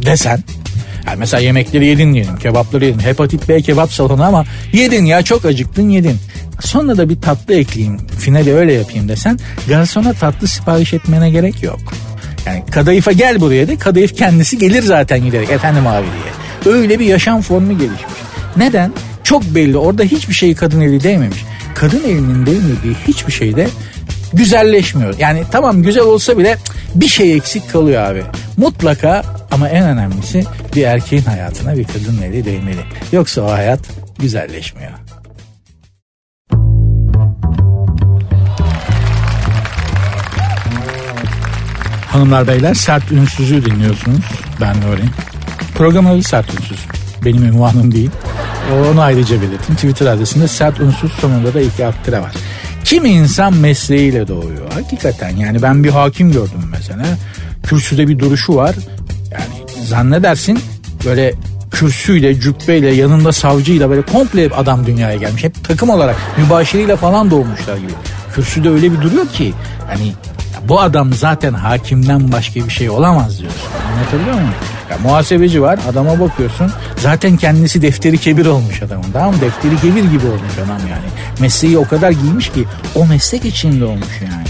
desen 0.05 0.43
yani 1.07 1.17
mesela 1.19 1.41
yemekleri 1.41 1.85
yedin 1.85 2.13
diyelim 2.13 2.37
kebapları 2.37 2.85
yedin 2.85 2.99
hepatit 2.99 3.49
B 3.49 3.61
kebap 3.61 3.93
salonu 3.93 4.23
ama 4.23 4.45
yedin 4.73 5.05
ya 5.05 5.21
çok 5.21 5.45
acıktın 5.45 5.89
yedin. 5.89 6.17
Sonra 6.59 6.97
da 6.97 7.09
bir 7.09 7.21
tatlı 7.21 7.53
ekleyeyim 7.53 7.97
finali 8.19 8.53
öyle 8.53 8.73
yapayım 8.73 9.09
desen 9.09 9.39
garsona 9.67 10.13
tatlı 10.13 10.47
sipariş 10.47 10.93
etmene 10.93 11.29
gerek 11.29 11.63
yok. 11.63 11.79
Yani 12.45 12.63
kadayıfa 12.71 13.11
gel 13.11 13.41
buraya 13.41 13.67
de 13.67 13.77
kadayıf 13.77 14.17
kendisi 14.17 14.57
gelir 14.57 14.83
zaten 14.83 15.23
giderek 15.23 15.49
efendim 15.49 15.87
abi 15.87 16.05
diye. 16.05 16.75
Öyle 16.75 16.99
bir 16.99 17.05
yaşam 17.05 17.41
formu 17.41 17.77
gelişmiş. 17.77 18.13
Neden? 18.57 18.93
Çok 19.23 19.43
belli 19.43 19.77
orada 19.77 20.03
hiçbir 20.03 20.33
şey 20.33 20.55
kadın 20.55 20.81
eli 20.81 21.03
değmemiş. 21.03 21.45
Kadın 21.75 22.03
elinin 22.03 22.45
değmediği 22.45 22.95
hiçbir 23.07 23.33
şeyde 23.33 23.67
güzelleşmiyor. 24.33 25.15
Yani 25.19 25.43
tamam 25.51 25.83
güzel 25.83 26.03
olsa 26.03 26.37
bile 26.37 26.57
bir 26.95 27.07
şey 27.07 27.35
eksik 27.35 27.71
kalıyor 27.71 28.03
abi. 28.03 28.23
Mutlaka 28.57 29.23
ama 29.51 29.69
en 29.69 29.83
önemlisi 29.83 30.43
bir 30.75 30.83
erkeğin 30.83 31.23
hayatına 31.23 31.77
bir 31.77 31.83
kadının 31.83 32.21
eli 32.21 32.45
değmeli. 32.45 32.81
Yoksa 33.11 33.41
o 33.41 33.51
hayat 33.51 33.79
güzelleşmiyor. 34.19 34.91
Hanımlar 42.07 42.47
beyler 42.47 42.73
sert 42.73 43.11
ünsüzü 43.11 43.65
dinliyorsunuz. 43.65 44.25
Ben 44.61 44.81
Nuri. 44.81 45.03
Program 45.75 46.07
adı 46.07 46.23
sert 46.23 46.53
ünsüz. 46.53 46.79
Benim 47.25 47.43
ünvanım 47.43 47.91
değil. 47.91 48.09
Onu 48.91 49.01
ayrıca 49.01 49.41
belirtin. 49.41 49.75
Twitter 49.75 50.05
adresinde 50.05 50.47
sert 50.47 50.79
unsuz 50.79 51.11
sonunda 51.11 51.53
da 51.53 51.61
iki 51.61 51.85
alt 51.85 52.11
var. 52.11 52.31
Kimi 52.87 53.09
insan 53.09 53.53
mesleğiyle 53.53 54.27
doğuyor. 54.27 54.73
Hakikaten 54.73 55.37
yani 55.37 55.61
ben 55.61 55.83
bir 55.83 55.89
hakim 55.89 56.31
gördüm 56.31 56.63
mesela. 56.71 57.05
Kürsüde 57.63 58.07
bir 58.07 58.19
duruşu 58.19 58.55
var. 58.55 58.75
Yani 59.31 59.85
zannedersin 59.85 60.59
böyle 61.05 61.33
kürsüyle, 61.71 62.41
cübbeyle, 62.41 62.93
yanında 62.93 63.31
savcıyla 63.31 63.89
böyle 63.89 64.01
komple 64.01 64.49
adam 64.49 64.85
dünyaya 64.85 65.15
gelmiş. 65.15 65.43
Hep 65.43 65.67
takım 65.67 65.89
olarak 65.89 66.15
mübaşiriyle 66.37 66.95
falan 66.95 67.31
doğmuşlar 67.31 67.77
gibi. 67.77 67.91
Kürsüde 68.35 68.69
öyle 68.69 68.91
bir 68.91 69.01
duruyor 69.01 69.27
ki 69.27 69.53
hani 69.87 70.13
bu 70.67 70.81
adam 70.81 71.13
zaten 71.13 71.53
hakimden 71.53 72.31
başka 72.31 72.65
bir 72.65 72.69
şey 72.69 72.89
olamaz 72.89 73.39
diyorsun. 73.39 73.61
Anlatabiliyor 73.93 74.35
muyum? 74.35 74.53
Ya 74.91 74.97
muhasebeci 75.03 75.61
var 75.61 75.79
adama 75.89 76.19
bakıyorsun 76.19 76.71
zaten 76.99 77.37
kendisi 77.37 77.81
defteri 77.81 78.17
kebir 78.17 78.45
olmuş 78.45 78.81
adamın 78.81 79.11
tamam 79.13 79.35
mı? 79.35 79.41
Defteri 79.41 79.77
kebir 79.77 80.03
gibi 80.03 80.25
olmuş 80.27 80.57
adam 80.65 80.79
yani. 80.89 81.07
Mesleği 81.39 81.77
o 81.77 81.87
kadar 81.87 82.11
giymiş 82.11 82.49
ki 82.49 82.65
o 82.95 83.05
meslek 83.05 83.45
içinde 83.45 83.85
olmuş 83.85 84.21
yani. 84.21 84.47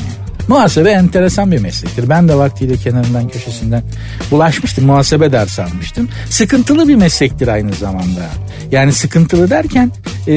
Muhasebe 0.47 0.89
enteresan 0.89 1.51
bir 1.51 1.59
meslektir. 1.59 2.09
Ben 2.09 2.27
de 2.27 2.35
vaktiyle 2.35 2.77
kenarından 2.77 3.27
köşesinden 3.27 3.83
bulaşmıştım. 4.31 4.85
Muhasebe 4.85 5.31
ders 5.31 5.59
almıştım. 5.59 6.09
Sıkıntılı 6.29 6.87
bir 6.87 6.95
meslektir 6.95 7.47
aynı 7.47 7.73
zamanda. 7.73 8.29
Yani 8.71 8.93
sıkıntılı 8.93 9.49
derken 9.49 9.91
e, 10.27 10.33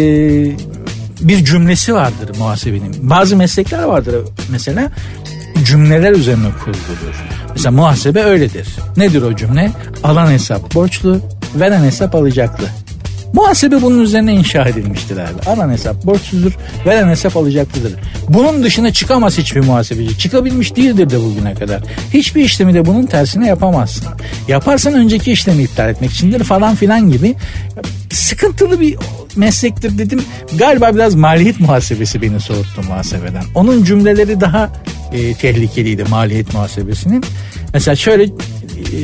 bir 1.20 1.44
cümlesi 1.44 1.94
vardır 1.94 2.36
muhasebenin. 2.38 3.10
Bazı 3.10 3.36
meslekler 3.36 3.82
vardır 3.82 4.14
mesela 4.50 4.90
cümleler 5.64 6.12
üzerine 6.12 6.48
kuruludur. 6.64 7.24
Mesela 7.52 7.70
muhasebe 7.70 8.22
öyledir. 8.22 8.68
Nedir 8.96 9.22
o 9.22 9.36
cümle? 9.36 9.70
Alan 10.04 10.30
hesap 10.30 10.74
borçlu, 10.74 11.20
veren 11.54 11.84
hesap 11.84 12.14
alacaklı. 12.14 12.64
Muhasebe 13.32 13.82
bunun 13.82 14.00
üzerine 14.00 14.34
inşa 14.34 14.64
edilmiştir 14.68 15.16
abi. 15.16 15.50
Alan 15.50 15.70
hesap 15.70 16.06
borçsuzdur, 16.06 16.52
veren 16.86 17.08
hesap 17.08 17.36
alacaklıdır. 17.36 17.94
Bunun 18.28 18.62
dışına 18.62 18.92
çıkamaz 18.92 19.38
hiçbir 19.38 19.60
muhasebeci. 19.60 20.18
Çıkabilmiş 20.18 20.76
değildir 20.76 21.10
de 21.10 21.20
bugüne 21.20 21.54
kadar. 21.54 21.82
Hiçbir 22.14 22.44
işlemi 22.44 22.74
de 22.74 22.86
bunun 22.86 23.06
tersine 23.06 23.46
yapamazsın. 23.46 24.06
Yaparsan 24.48 24.94
önceki 24.94 25.32
işlemi 25.32 25.62
iptal 25.62 25.88
etmek 25.88 26.10
içindir 26.10 26.44
falan 26.44 26.74
filan 26.74 27.10
gibi 27.10 27.34
sıkıntılı 28.10 28.80
bir 28.80 28.96
meslektir 29.36 29.98
dedim. 29.98 30.22
Galiba 30.58 30.94
biraz 30.94 31.14
maliyet 31.14 31.60
muhasebesi 31.60 32.22
beni 32.22 32.40
soğuttu 32.40 32.82
muhasebeden. 32.88 33.42
Onun 33.54 33.84
cümleleri 33.84 34.40
daha 34.40 34.70
e, 35.12 35.34
tehlikeliydi 35.34 36.04
maliyet 36.04 36.54
muhasebesinin. 36.54 37.24
Mesela 37.74 37.96
şöyle 37.96 38.26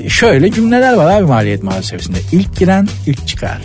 şöyle 0.08 0.50
cümleler 0.50 0.94
var 0.94 1.16
abi 1.16 1.26
maliyet 1.26 1.62
muhasebesinde. 1.62 2.18
İlk 2.32 2.56
giren 2.56 2.88
ilk 3.06 3.28
çıkar. 3.28 3.58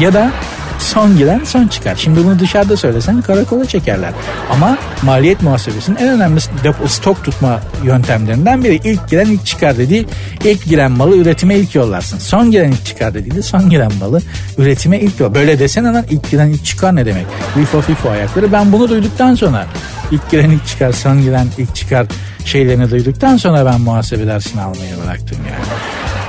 Ya 0.00 0.14
da 0.14 0.30
son 0.78 1.16
giren 1.16 1.40
son 1.44 1.66
çıkar. 1.66 1.96
Şimdi 1.96 2.24
bunu 2.24 2.38
dışarıda 2.38 2.76
söylesen 2.76 3.22
karakola 3.22 3.64
çekerler. 3.64 4.12
Ama 4.50 4.78
maliyet 5.02 5.42
muhasebesinin 5.42 5.96
en 5.96 6.08
önemli 6.08 6.40
depo, 6.64 6.88
stok 6.88 7.24
tutma 7.24 7.60
yöntemlerinden 7.84 8.64
biri 8.64 8.80
ilk 8.84 9.08
giren 9.08 9.26
ilk 9.26 9.46
çıkar 9.46 9.78
dediği 9.78 10.06
ilk 10.44 10.64
giren 10.64 10.92
malı 10.92 11.16
üretime 11.16 11.56
ilk 11.56 11.74
yollarsın. 11.74 12.18
Son 12.18 12.50
giren 12.50 12.72
ilk 12.72 12.86
çıkar 12.86 13.14
dediği 13.14 13.34
de 13.34 13.42
son 13.42 13.70
giren 13.70 13.92
malı 14.00 14.20
üretime 14.58 15.00
ilk 15.00 15.20
yol. 15.20 15.34
Böyle 15.34 15.58
desene 15.58 15.92
lan 15.92 16.04
ilk 16.10 16.30
giren 16.30 16.48
ilk 16.48 16.64
çıkar 16.64 16.96
ne 16.96 17.06
demek? 17.06 17.26
FIFO 17.54 17.80
FIFO 17.80 18.10
ayakları. 18.10 18.52
Ben 18.52 18.72
bunu 18.72 18.88
duyduktan 18.88 19.34
sonra 19.34 19.66
ilk 20.10 20.30
giren 20.30 20.50
ilk 20.50 20.66
çıkar 20.66 20.92
son 20.92 21.22
giren 21.22 21.46
ilk 21.58 21.74
çıkar 21.74 22.06
şeylerini 22.44 22.90
duyduktan 22.90 23.36
sonra 23.36 23.66
ben 23.66 23.80
muhasebe 23.80 24.26
dersini 24.26 24.60
almayı 24.60 24.92
bıraktım 25.04 25.38
yani. 25.50 25.64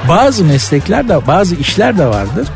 Bazı 0.09 0.43
meslekler 0.43 1.09
de 1.09 1.27
bazı 1.27 1.55
işler 1.55 1.97
de 1.97 2.05
vardır 2.05 2.47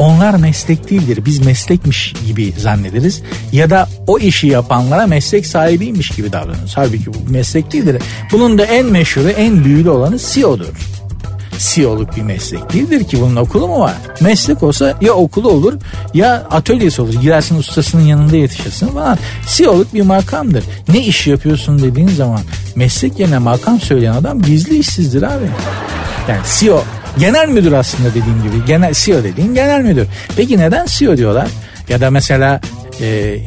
onlar 0.00 0.34
meslek 0.34 0.90
değildir. 0.90 1.24
Biz 1.24 1.46
meslekmiş 1.46 2.14
gibi 2.26 2.52
zannederiz. 2.52 3.22
Ya 3.52 3.70
da 3.70 3.88
o 4.06 4.18
işi 4.18 4.46
yapanlara 4.46 5.06
meslek 5.06 5.46
sahibiymiş 5.46 6.08
gibi 6.08 6.32
davranırız. 6.32 6.72
Halbuki 6.74 7.06
bu 7.06 7.30
meslek 7.30 7.72
değildir. 7.72 8.02
Bunun 8.32 8.58
da 8.58 8.64
en 8.64 8.86
meşhuru, 8.86 9.28
en 9.28 9.64
büyülü 9.64 9.90
olanı 9.90 10.18
CEO'dur. 10.18 10.99
CEO'luk 11.60 12.16
bir 12.16 12.22
meslek 12.22 12.72
değildir 12.72 13.04
ki 13.04 13.20
bunun 13.20 13.36
okulu 13.36 13.68
mu 13.68 13.80
var? 13.80 13.94
Meslek 14.20 14.62
olsa 14.62 14.94
ya 15.00 15.12
okulu 15.12 15.48
olur 15.48 15.74
ya 16.14 16.46
atölyesi 16.50 17.02
olur. 17.02 17.14
Gidersin 17.14 17.58
ustasının 17.58 18.02
yanında 18.02 18.36
yetişirsin 18.36 18.86
falan. 18.86 19.18
CEO'luk 19.46 19.94
bir 19.94 20.02
makamdır. 20.02 20.64
Ne 20.88 21.06
iş 21.06 21.26
yapıyorsun 21.26 21.82
dediğin 21.82 22.08
zaman 22.08 22.40
meslek 22.76 23.18
yerine 23.18 23.38
makam 23.38 23.80
söyleyen 23.80 24.12
adam 24.12 24.42
gizli 24.42 24.78
işsizdir 24.78 25.22
abi. 25.22 25.46
Yani 26.28 26.40
CEO 26.58 26.82
Genel 27.18 27.48
müdür 27.48 27.72
aslında 27.72 28.08
dediğim 28.08 28.42
gibi. 28.42 28.64
Genel 28.66 28.94
CEO 28.94 29.24
dediğin 29.24 29.54
genel 29.54 29.80
müdür. 29.80 30.06
Peki 30.36 30.58
neden 30.58 30.86
CEO 30.86 31.16
diyorlar? 31.16 31.48
Ya 31.88 32.00
da 32.00 32.10
mesela 32.10 32.60
e, 33.00 33.38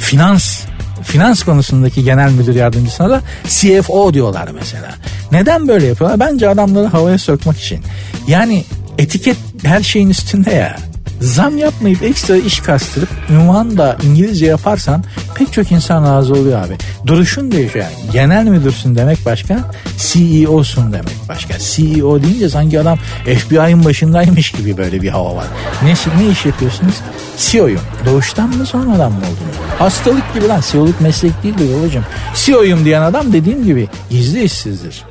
finans 0.00 0.64
finans 1.02 1.42
konusundaki 1.42 2.04
genel 2.04 2.32
müdür 2.32 2.54
yardımcısına 2.54 3.10
da 3.10 3.20
CFO 3.48 4.14
diyorlar 4.14 4.48
mesela. 4.54 4.94
Neden 5.32 5.68
böyle 5.68 5.86
yapıyorlar? 5.86 6.20
Bence 6.20 6.48
adamları 6.48 6.86
havaya 6.86 7.18
sokmak 7.18 7.58
için. 7.58 7.80
Yani 8.28 8.64
etiket 8.98 9.36
her 9.64 9.82
şeyin 9.82 10.10
üstünde 10.10 10.50
ya 10.50 10.76
zam 11.22 11.58
yapmayıp 11.58 12.02
ekstra 12.02 12.36
iş 12.36 12.60
kastırıp 12.60 13.08
ünvan 13.30 13.76
da 13.76 13.96
İngilizce 14.02 14.46
yaparsan 14.46 15.04
pek 15.34 15.52
çok 15.52 15.72
insan 15.72 16.04
razı 16.04 16.32
oluyor 16.32 16.64
abi. 16.66 16.76
Duruşun 17.06 17.52
değişiyor. 17.52 17.84
Yani 17.84 18.12
genel 18.12 18.44
müdürsün 18.44 18.96
demek 18.96 19.24
başka, 19.24 19.70
CEO'sun 19.98 20.92
demek 20.92 21.14
başka. 21.28 21.54
CEO 21.58 22.22
deyince 22.22 22.48
sanki 22.48 22.80
adam 22.80 22.98
FBI'ın 23.24 23.84
başındaymış 23.84 24.50
gibi 24.50 24.76
böyle 24.76 25.02
bir 25.02 25.08
hava 25.08 25.36
var. 25.36 25.46
Ne, 25.82 25.94
ne 26.18 26.30
iş 26.30 26.46
yapıyorsunuz? 26.46 26.94
CEO'yum. 27.36 27.80
Doğuştan 28.06 28.48
mı 28.48 28.66
sonradan 28.66 29.12
mı 29.12 29.18
oldunuz? 29.18 29.56
Hastalık 29.78 30.34
gibi 30.34 30.48
lan. 30.48 30.62
CEO'luk 30.72 31.00
meslek 31.00 31.42
değildir 31.42 31.66
babacığım. 31.78 32.04
CEO'yum 32.34 32.84
diyen 32.84 33.02
adam 33.02 33.32
dediğim 33.32 33.64
gibi 33.64 33.88
gizli 34.10 34.44
işsizdir. 34.44 35.04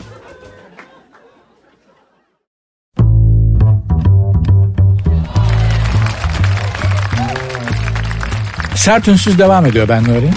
Sert 8.91 9.07
ünsüz 9.07 9.39
devam 9.39 9.65
ediyor 9.65 9.89
ben 9.89 10.03
Nuri. 10.03 10.29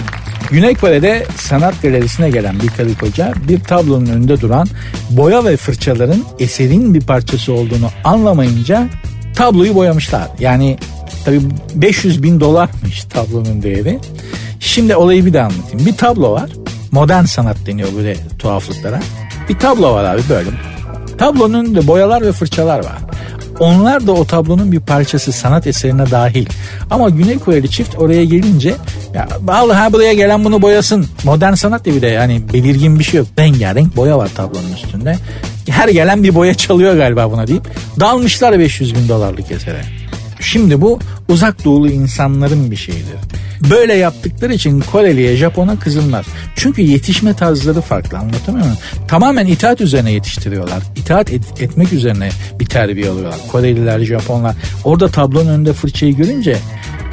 Güney 0.51 0.75
Kore'de 0.75 1.25
sanat 1.37 1.81
galerisine 1.81 2.29
gelen 2.29 2.59
bir 2.59 2.67
karı 2.67 2.95
koca 2.97 3.33
bir 3.47 3.59
tablonun 3.59 4.05
önünde 4.05 4.41
duran 4.41 4.67
boya 5.09 5.45
ve 5.45 5.57
fırçaların 5.57 6.23
eserin 6.39 6.93
bir 6.93 7.01
parçası 7.01 7.53
olduğunu 7.53 7.89
anlamayınca 8.03 8.87
tabloyu 9.35 9.75
boyamışlar. 9.75 10.27
Yani 10.39 10.77
tabi 11.25 11.41
500 11.75 12.23
bin 12.23 12.39
dolarmış 12.39 13.03
tablonun 13.03 13.63
değeri. 13.63 13.99
Şimdi 14.59 14.95
olayı 14.95 15.25
bir 15.25 15.33
de 15.33 15.41
anlatayım. 15.41 15.85
Bir 15.85 15.97
tablo 15.97 16.31
var. 16.31 16.49
Modern 16.91 17.23
sanat 17.25 17.57
deniyor 17.65 17.89
böyle 17.97 18.15
tuhaflıklara. 18.39 18.99
Bir 19.49 19.59
tablo 19.59 19.93
var 19.93 20.03
abi 20.03 20.21
böyle. 20.29 20.49
Tablonun 21.17 21.53
önünde 21.53 21.87
boyalar 21.87 22.21
ve 22.21 22.31
fırçalar 22.31 22.79
var. 22.79 22.97
Onlar 23.59 24.07
da 24.07 24.11
o 24.11 24.25
tablonun 24.25 24.71
bir 24.71 24.79
parçası 24.79 25.31
sanat 25.31 25.67
eserine 25.67 26.11
dahil. 26.11 26.45
Ama 26.91 27.09
Güney 27.09 27.39
Koreli 27.39 27.69
çift 27.69 27.95
oraya 27.99 28.25
gelince 28.25 28.75
ya 29.13 29.27
ha 29.47 29.93
buraya 29.93 30.13
gelen 30.13 30.45
bunu 30.45 30.61
boyasın. 30.61 31.07
Modern 31.23 31.53
sanat 31.53 31.85
diye 31.85 31.95
bir 31.95 32.01
de 32.01 32.07
yani 32.07 32.41
belirgin 32.53 32.99
bir 32.99 33.03
şey 33.03 33.17
yok. 33.17 33.27
Rengarenk 33.39 33.95
boya 33.95 34.17
var 34.17 34.29
tablonun 34.35 34.73
üstünde. 34.73 35.15
Her 35.69 35.89
gelen 35.89 36.23
bir 36.23 36.35
boya 36.35 36.53
çalıyor 36.53 36.95
galiba 36.95 37.31
buna 37.31 37.47
deyip 37.47 37.63
dalmışlar 37.99 38.59
500 38.59 38.95
bin 38.95 39.09
dolarlık 39.09 39.51
esere. 39.51 39.81
Şimdi 40.39 40.81
bu 40.81 40.99
uzak 41.29 41.65
doğulu 41.65 41.89
insanların 41.89 42.71
bir 42.71 42.75
şeyidir. 42.75 43.15
Böyle 43.69 43.93
yaptıkları 43.93 44.53
için 44.53 44.79
Koreli'ye, 44.81 45.35
Japon'a 45.35 45.79
kızımlar. 45.79 46.25
Çünkü 46.55 46.81
yetişme 46.81 47.33
tarzları 47.33 47.81
farklı 47.81 48.17
anlatamıyor 48.17 48.65
muyum? 48.65 48.79
Tamamen 49.07 49.45
itaat 49.45 49.81
üzerine 49.81 50.11
yetiştiriyorlar. 50.11 50.83
İtaat 50.95 51.33
et, 51.33 51.61
etmek 51.61 51.93
üzerine 51.93 52.29
bir 52.59 52.65
terbiye 52.65 53.09
alıyorlar. 53.09 53.39
Koreliler, 53.51 53.99
Japonlar. 53.99 54.55
Orada 54.83 55.07
tablonun 55.07 55.49
önünde 55.49 55.73
fırçayı 55.73 56.15
görünce 56.15 56.57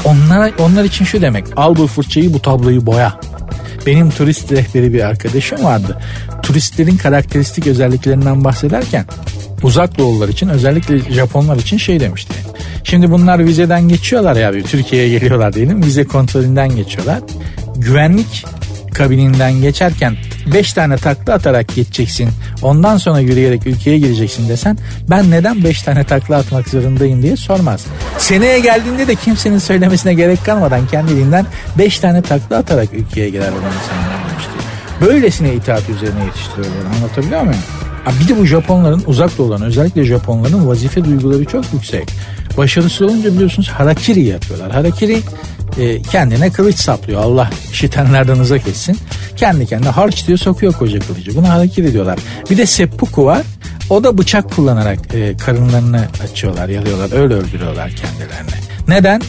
onlar, 0.04 0.52
onlar 0.58 0.84
için 0.84 1.04
şu 1.04 1.22
demek. 1.22 1.44
Al 1.56 1.76
bu 1.76 1.86
fırçayı 1.86 2.32
bu 2.34 2.42
tabloyu 2.42 2.86
boya. 2.86 3.20
Benim 3.86 4.10
turist 4.10 4.52
rehberi 4.52 4.92
bir 4.92 5.00
arkadaşım 5.00 5.64
vardı. 5.64 6.00
Turistlerin 6.42 6.96
karakteristik 6.96 7.66
özelliklerinden 7.66 8.44
bahsederken 8.44 9.04
uzak 9.62 9.98
doğullar 9.98 10.28
için 10.28 10.48
özellikle 10.48 10.98
Japonlar 10.98 11.56
için 11.56 11.76
şey 11.76 12.00
demişti. 12.00 12.34
Şimdi 12.84 13.10
bunlar 13.10 13.38
vizeden 13.44 13.88
geçiyorlar 13.88 14.36
ya 14.36 14.52
Türkiye'ye 14.62 15.08
geliyorlar 15.08 15.52
diyelim 15.52 15.82
vize 15.82 16.04
kontrolünden 16.04 16.76
geçiyorlar. 16.76 17.20
Güvenlik 17.76 18.44
kabininden 18.94 19.52
geçerken 19.52 20.16
5 20.54 20.72
tane 20.72 20.96
takla 20.96 21.32
atarak 21.32 21.74
geçeceksin. 21.74 22.28
Ondan 22.62 22.96
sonra 22.96 23.20
yürüyerek 23.20 23.66
ülkeye 23.66 23.98
gireceksin 23.98 24.48
desen 24.48 24.78
ben 25.10 25.30
neden 25.30 25.64
5 25.64 25.82
tane 25.82 26.04
takla 26.04 26.36
atmak 26.36 26.68
zorundayım 26.68 27.22
diye 27.22 27.36
sormaz. 27.36 27.86
Seneye 28.18 28.60
geldiğinde 28.60 29.06
de 29.06 29.14
kimsenin 29.14 29.58
söylemesine 29.58 30.14
gerek 30.14 30.44
kalmadan 30.44 30.86
kendiliğinden 30.86 31.46
5 31.78 31.98
tane 31.98 32.22
takla 32.22 32.56
atarak 32.56 32.88
ülkeye 32.92 33.30
girer 33.30 33.52
olan 33.52 33.72
insanlar 33.82 34.30
demişti. 34.30 34.52
Böylesine 35.00 35.54
itaat 35.54 35.88
üzerine 35.88 36.24
yetiştiriyorlar 36.24 36.96
anlatabiliyor 36.96 37.42
muyum? 37.42 37.62
Bir 38.20 38.28
de 38.28 38.38
bu 38.38 38.46
Japonların 38.46 39.02
uzak 39.06 39.38
doğulan 39.38 39.62
özellikle 39.62 40.04
Japonların 40.04 40.68
vazife 40.68 41.04
duyguları 41.04 41.44
çok 41.44 41.64
yüksek. 41.72 42.08
Başarısız 42.56 43.02
olunca 43.02 43.32
biliyorsunuz 43.32 43.68
harakiri 43.68 44.22
yapıyorlar. 44.24 44.70
Harakiri 44.70 45.20
e, 45.78 46.02
kendine 46.02 46.50
kılıç 46.50 46.76
saplıyor. 46.76 47.22
Allah 47.22 47.50
işitenlerden 47.72 48.38
uzak 48.38 48.68
etsin. 48.68 48.98
Kendi 49.36 49.66
kendine 49.66 49.88
harç 49.88 50.26
diyor 50.26 50.38
sokuyor 50.38 50.72
koca 50.72 50.98
kılıcı. 50.98 51.36
Buna 51.36 51.48
harakiri 51.48 51.92
diyorlar. 51.92 52.18
Bir 52.50 52.56
de 52.56 52.66
seppuku 52.66 53.24
var. 53.24 53.42
O 53.90 54.04
da 54.04 54.18
bıçak 54.18 54.56
kullanarak 54.56 54.98
e, 55.14 55.36
karınlarını 55.36 56.04
açıyorlar, 56.24 56.68
yalıyorlar. 56.68 57.20
Öyle 57.22 57.34
öldürüyorlar 57.34 57.90
kendilerini. 57.90 58.62
Neden? 58.88 59.22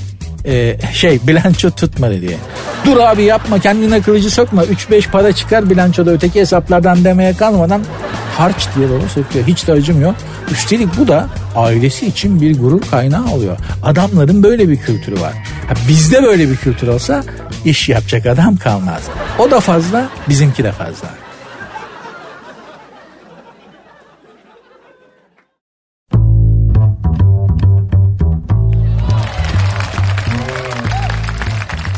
e, 0.46 0.78
şey 0.94 1.20
bilanço 1.28 1.72
tutmadı 1.72 2.22
diye. 2.22 2.38
Dur 2.86 2.98
abi 2.98 3.24
yapma 3.24 3.60
kendine 3.60 4.02
kılıcı 4.02 4.32
sokma 4.32 4.64
3-5 4.64 5.12
para 5.12 5.32
çıkar 5.32 5.70
bilançoda 5.70 6.12
öteki 6.12 6.40
hesaplardan 6.40 7.04
demeye 7.04 7.34
kalmadan 7.34 7.82
harç 8.38 8.68
diye 8.76 8.90
doğru 8.90 9.10
söküyor. 9.10 9.48
Hiç 9.48 9.68
de 9.68 9.72
acımıyor. 9.72 10.14
Üstelik 10.52 10.98
bu 10.98 11.08
da 11.08 11.28
ailesi 11.56 12.06
için 12.06 12.42
bir 12.42 12.60
gurur 12.60 12.82
kaynağı 12.82 13.26
oluyor. 13.32 13.58
Adamların 13.84 14.44
böyle 14.44 14.70
bir 14.70 14.78
kültürü 14.78 15.22
var. 15.22 15.34
Ha, 15.68 15.74
bizde 15.88 16.24
böyle 16.24 16.50
bir 16.50 16.56
kültür 16.56 16.88
olsa 16.88 17.24
iş 17.66 17.90
yapacak 17.90 18.26
adam 18.26 18.58
kalmaz. 18.58 19.02
O 19.40 19.52
da 19.52 19.60
fazla, 19.60 20.10
bizimki 20.30 20.64
de 20.64 20.72
fazla. 20.72 21.08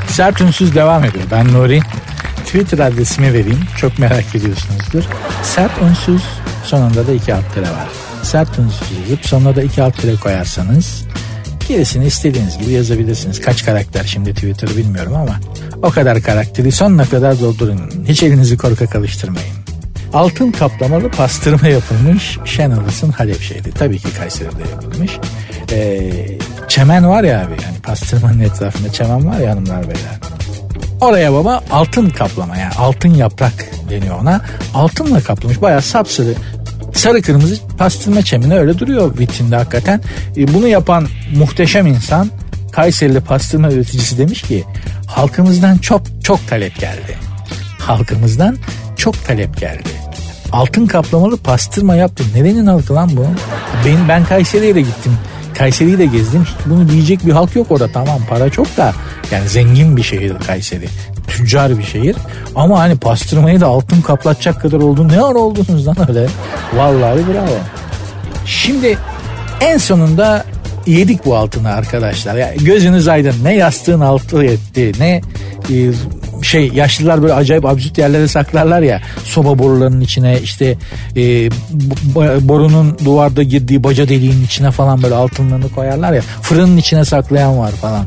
Sert 0.07 0.41
Ünsüz 0.41 0.75
devam 0.75 1.03
ediyor. 1.03 1.23
Ben 1.31 1.53
Nuri. 1.53 1.81
Twitter 2.55 2.79
adresimi 2.79 3.33
vereyim. 3.33 3.59
Çok 3.77 3.99
merak 3.99 4.35
ediyorsunuzdur. 4.35 5.03
Sert 5.43 5.71
unsuz 5.81 6.21
sonunda 6.63 7.07
da 7.07 7.11
iki 7.11 7.33
alt 7.33 7.53
tire 7.53 7.63
var. 7.65 7.87
Sert 8.23 8.59
unsuz 8.59 8.87
yazıp 9.01 9.25
sonuna 9.25 9.55
da 9.55 9.63
iki 9.63 9.83
alt 9.83 9.97
tire 9.97 10.15
koyarsanız 10.15 11.05
gerisini 11.67 12.05
istediğiniz 12.05 12.57
gibi 12.57 12.71
yazabilirsiniz. 12.71 13.41
Kaç 13.41 13.65
karakter 13.65 14.03
şimdi 14.03 14.33
Twitter 14.33 14.69
bilmiyorum 14.77 15.15
ama 15.15 15.39
o 15.83 15.89
kadar 15.89 16.21
karakteri 16.21 16.71
sonuna 16.71 17.05
kadar 17.05 17.39
doldurun. 17.39 18.05
Hiç 18.07 18.23
elinizi 18.23 18.57
korkak 18.57 18.95
alıştırmayın. 18.95 19.55
Altın 20.13 20.51
kaplamalı 20.51 21.09
pastırma 21.11 21.67
yapılmış 21.67 22.37
Şenolıs'ın 22.45 23.11
Halep 23.11 23.41
şehri. 23.41 23.71
Tabii 23.71 23.99
ki 23.99 24.07
Kayseri'de 24.17 24.69
yapılmış. 24.71 25.11
Ee, 25.71 26.37
çemen 26.67 27.09
var 27.09 27.23
ya 27.23 27.39
abi 27.39 27.53
yani 27.63 27.77
pastırmanın 27.83 28.39
etrafında 28.39 28.91
çemen 28.91 29.27
var 29.27 29.39
ya 29.39 29.51
hanımlar 29.51 29.83
beyler. 29.83 30.34
Oraya 31.05 31.33
baba 31.33 31.63
altın 31.71 32.09
kaplama 32.09 32.57
yani 32.57 32.73
altın 32.73 33.09
yaprak 33.09 33.53
deniyor 33.89 34.19
ona. 34.19 34.41
Altınla 34.73 35.21
kaplamış 35.21 35.61
bayağı 35.61 35.81
sapsarı 35.81 36.33
sarı 36.93 37.21
kırmızı 37.21 37.67
pastırma 37.77 38.21
çemini 38.21 38.59
öyle 38.59 38.79
duruyor 38.79 39.19
vitrinde 39.19 39.55
hakikaten. 39.55 40.01
E, 40.37 40.53
bunu 40.53 40.67
yapan 40.67 41.07
muhteşem 41.35 41.87
insan 41.87 42.29
Kayserili 42.71 43.19
pastırma 43.19 43.71
üreticisi 43.71 44.17
demiş 44.17 44.41
ki 44.41 44.63
halkımızdan 45.07 45.77
çok 45.77 46.01
çok 46.23 46.47
talep 46.47 46.79
geldi. 46.79 47.17
Halkımızdan 47.79 48.57
çok 48.97 49.25
talep 49.25 49.59
geldi. 49.59 49.89
Altın 50.51 50.85
kaplamalı 50.85 51.37
pastırma 51.37 51.95
yaptım. 51.95 52.27
Nerenin 52.35 52.65
halkı 52.65 52.95
lan 52.95 53.09
bu? 53.17 53.25
Ben, 53.85 54.09
ben 54.09 54.25
Kayseri'ye 54.25 54.75
de 54.75 54.81
gittim. 54.81 55.17
Kayseri'yi 55.57 55.97
de 55.97 56.05
gezdim. 56.05 56.47
Bunu 56.65 56.89
diyecek 56.89 57.25
bir 57.25 57.31
halk 57.31 57.55
yok 57.55 57.71
orada. 57.71 57.87
Tamam 57.87 58.19
para 58.29 58.49
çok 58.49 58.77
da 58.77 58.93
yani 59.31 59.49
zengin 59.49 59.97
bir 59.97 60.03
şehir 60.03 60.33
Kayseri. 60.47 60.87
Tüccar 61.27 61.77
bir 61.77 61.83
şehir. 61.83 62.15
Ama 62.55 62.79
hani 62.79 62.97
pastırmayı 62.97 63.61
da 63.61 63.67
altın 63.67 64.01
kaplatacak 64.01 64.61
kadar 64.61 64.77
oldu. 64.77 65.07
Ne 65.07 65.21
ara 65.21 65.37
oldunuz 65.37 65.87
lan 65.87 65.95
öyle? 66.09 66.27
Vallahi 66.73 67.19
bravo. 67.27 67.57
Şimdi 68.45 68.97
en 69.61 69.77
sonunda 69.77 70.45
yedik 70.87 71.25
bu 71.25 71.35
altını 71.35 71.69
arkadaşlar. 71.69 72.35
Yani 72.35 72.57
gözünüz 72.57 73.07
aydın 73.07 73.35
ne 73.43 73.55
yastığın 73.55 73.99
altı 73.99 74.43
etti 74.43 74.91
ne 74.99 75.21
e, 75.69 75.91
şey 76.45 76.69
yaşlılar 76.73 77.21
böyle 77.21 77.33
acayip 77.33 77.65
absürt 77.65 77.97
yerlere 77.97 78.27
saklarlar 78.27 78.81
ya 78.81 79.01
soba 79.23 79.59
borularının 79.59 80.01
içine 80.01 80.39
işte 80.43 80.77
e, 81.15 81.51
borunun 82.41 82.97
duvarda 83.05 83.43
girdiği 83.43 83.83
baca 83.83 84.09
deliğinin 84.09 84.45
içine 84.45 84.71
falan 84.71 85.03
böyle 85.03 85.15
altınlarını 85.15 85.69
koyarlar 85.69 86.13
ya 86.13 86.21
fırının 86.21 86.77
içine 86.77 87.05
saklayan 87.05 87.57
var 87.59 87.71
falan. 87.71 88.05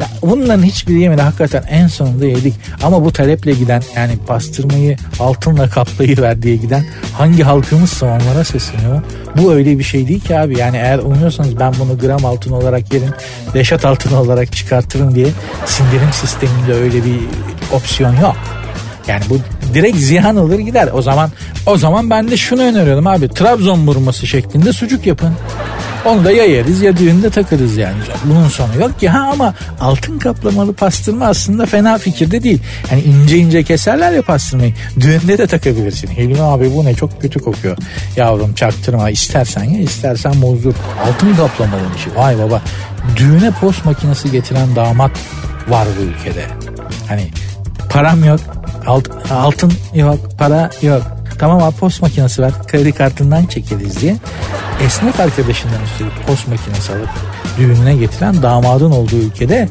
Ya 0.00 0.06
bunların 0.22 0.62
hiçbiri 0.62 1.00
yemedi 1.00 1.22
hakikaten 1.22 1.62
en 1.70 1.86
sonunda 1.86 2.26
yedik 2.26 2.54
ama 2.82 3.04
bu 3.04 3.12
taleple 3.12 3.52
giden 3.52 3.82
yani 3.96 4.12
pastırmayı 4.26 4.96
altınla 5.20 5.68
kaplayıver 5.68 6.42
diye 6.42 6.56
giden 6.56 6.84
hangi 7.12 7.42
halkımızsa 7.42 8.06
onlara 8.06 8.44
sesleniyor. 8.44 9.02
Bu 9.36 9.52
öyle 9.52 9.78
bir 9.78 9.84
şey 9.84 10.08
değil 10.08 10.20
ki 10.20 10.38
abi 10.38 10.58
yani 10.58 10.76
eğer 10.76 10.98
umuyorsanız 10.98 11.58
ben 11.60 11.72
bunu 11.78 11.98
gram 11.98 12.24
altın 12.24 12.52
olarak 12.52 12.94
yerim 12.94 13.14
reşat 13.54 13.84
altın 13.84 14.16
olarak 14.16 14.52
çıkartırım 14.52 15.14
diye 15.14 15.26
sindirim 15.66 16.12
sisteminde 16.12 16.72
öyle 16.74 17.04
bir 17.04 17.20
opsiyon 17.72 18.16
yok. 18.16 18.36
Yani 19.08 19.22
bu 19.30 19.38
direkt 19.74 19.96
ziyan 19.96 20.36
olur 20.36 20.58
gider. 20.58 20.88
O 20.92 21.02
zaman 21.02 21.30
o 21.66 21.76
zaman 21.76 22.10
ben 22.10 22.30
de 22.30 22.36
şunu 22.36 22.62
öneriyorum 22.62 23.06
abi. 23.06 23.28
Trabzon 23.28 23.86
burması 23.86 24.26
şeklinde 24.26 24.72
sucuk 24.72 25.06
yapın. 25.06 25.34
Onu 26.04 26.24
da 26.24 26.32
ya 26.32 26.44
yeriz 26.44 26.82
ya 26.82 26.96
düğünde 26.96 27.30
takarız 27.30 27.76
yani. 27.76 27.96
Bunun 28.24 28.48
sonu 28.48 28.76
yok 28.80 29.00
ki 29.00 29.08
ha 29.08 29.30
ama 29.32 29.54
altın 29.80 30.18
kaplamalı 30.18 30.72
pastırma 30.72 31.26
aslında 31.26 31.66
fena 31.66 31.98
fikirde 31.98 32.42
değil. 32.42 32.60
Yani 32.90 33.02
ince 33.02 33.38
ince 33.38 33.62
keserler 33.62 34.12
ya 34.12 34.22
pastırmayı. 34.22 34.74
Düğünde 35.00 35.38
de 35.38 35.46
takabilirsin. 35.46 36.08
Hilmi 36.08 36.42
abi 36.42 36.74
bu 36.76 36.84
ne 36.84 36.94
çok 36.94 37.22
kötü 37.22 37.40
kokuyor. 37.40 37.76
Yavrum 38.16 38.54
çaktırma 38.54 39.10
istersen 39.10 39.64
ya 39.64 39.80
istersen 39.80 40.42
bozdur. 40.42 40.74
Altın 41.06 41.34
kaplamalı 41.34 41.82
bir 41.94 41.98
şey. 42.00 42.12
Vay 42.16 42.38
baba. 42.38 42.62
Düğüne 43.16 43.50
post 43.50 43.84
makinesi 43.84 44.30
getiren 44.30 44.76
damat 44.76 45.10
var 45.68 45.86
bu 45.98 46.02
ülkede. 46.02 46.44
Hani 47.08 47.28
param 47.90 48.24
yok 48.24 48.40
alt, 48.86 49.08
altın 49.30 49.72
yok 49.94 50.18
para 50.38 50.70
yok 50.82 51.19
tamam 51.40 51.62
abi 51.62 51.76
post 51.76 52.02
makinesi 52.02 52.42
ver 52.42 52.52
kredi 52.66 52.92
kartından 52.92 53.46
çekeriz 53.46 54.00
diye 54.00 54.16
esnaf 54.86 55.20
arkadaşından 55.20 55.84
üstelik 55.84 56.26
post 56.26 56.48
makinesi 56.48 56.92
alıp 56.92 57.08
düğününe 57.58 57.96
getiren 57.96 58.42
damadın 58.42 58.90
olduğu 58.90 59.16
ülkede 59.16 59.68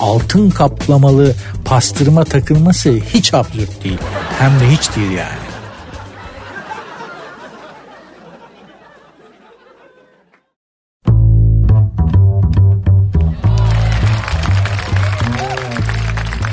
altın 0.00 0.50
kaplamalı 0.50 1.34
pastırma 1.64 2.24
takılması 2.24 2.90
hiç 2.90 3.34
absürt 3.34 3.84
değil 3.84 3.98
hem 4.38 4.60
de 4.60 4.70
hiç 4.70 4.96
değil 4.96 5.10
yani. 5.10 5.41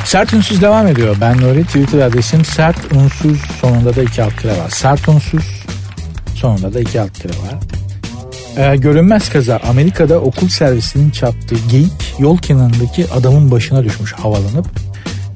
Sert 0.09 0.33
unsuz 0.33 0.61
devam 0.61 0.87
ediyor. 0.87 1.17
Ben 1.21 1.37
Nuri 1.37 1.63
Twitter 1.63 1.99
adresim 1.99 2.45
sert 2.45 2.93
unsuz 2.93 3.41
sonunda 3.61 3.95
da 3.95 4.03
iki 4.03 4.23
alt 4.23 4.45
lira 4.45 4.57
var. 4.57 4.69
Sert 4.69 5.09
unsuz 5.09 5.63
sonunda 6.35 6.73
da 6.73 6.79
iki 6.79 7.01
alt 7.01 7.25
lira 7.25 7.33
var. 7.33 7.57
Ee, 8.57 8.75
görünmez 8.75 9.29
kaza 9.29 9.57
Amerika'da 9.57 10.19
okul 10.19 10.47
servisinin 10.47 11.09
çarptığı 11.09 11.55
geyik 11.71 12.15
yol 12.19 12.37
kenarındaki 12.37 13.11
adamın 13.11 13.51
başına 13.51 13.83
düşmüş 13.83 14.13
havalanıp. 14.13 14.65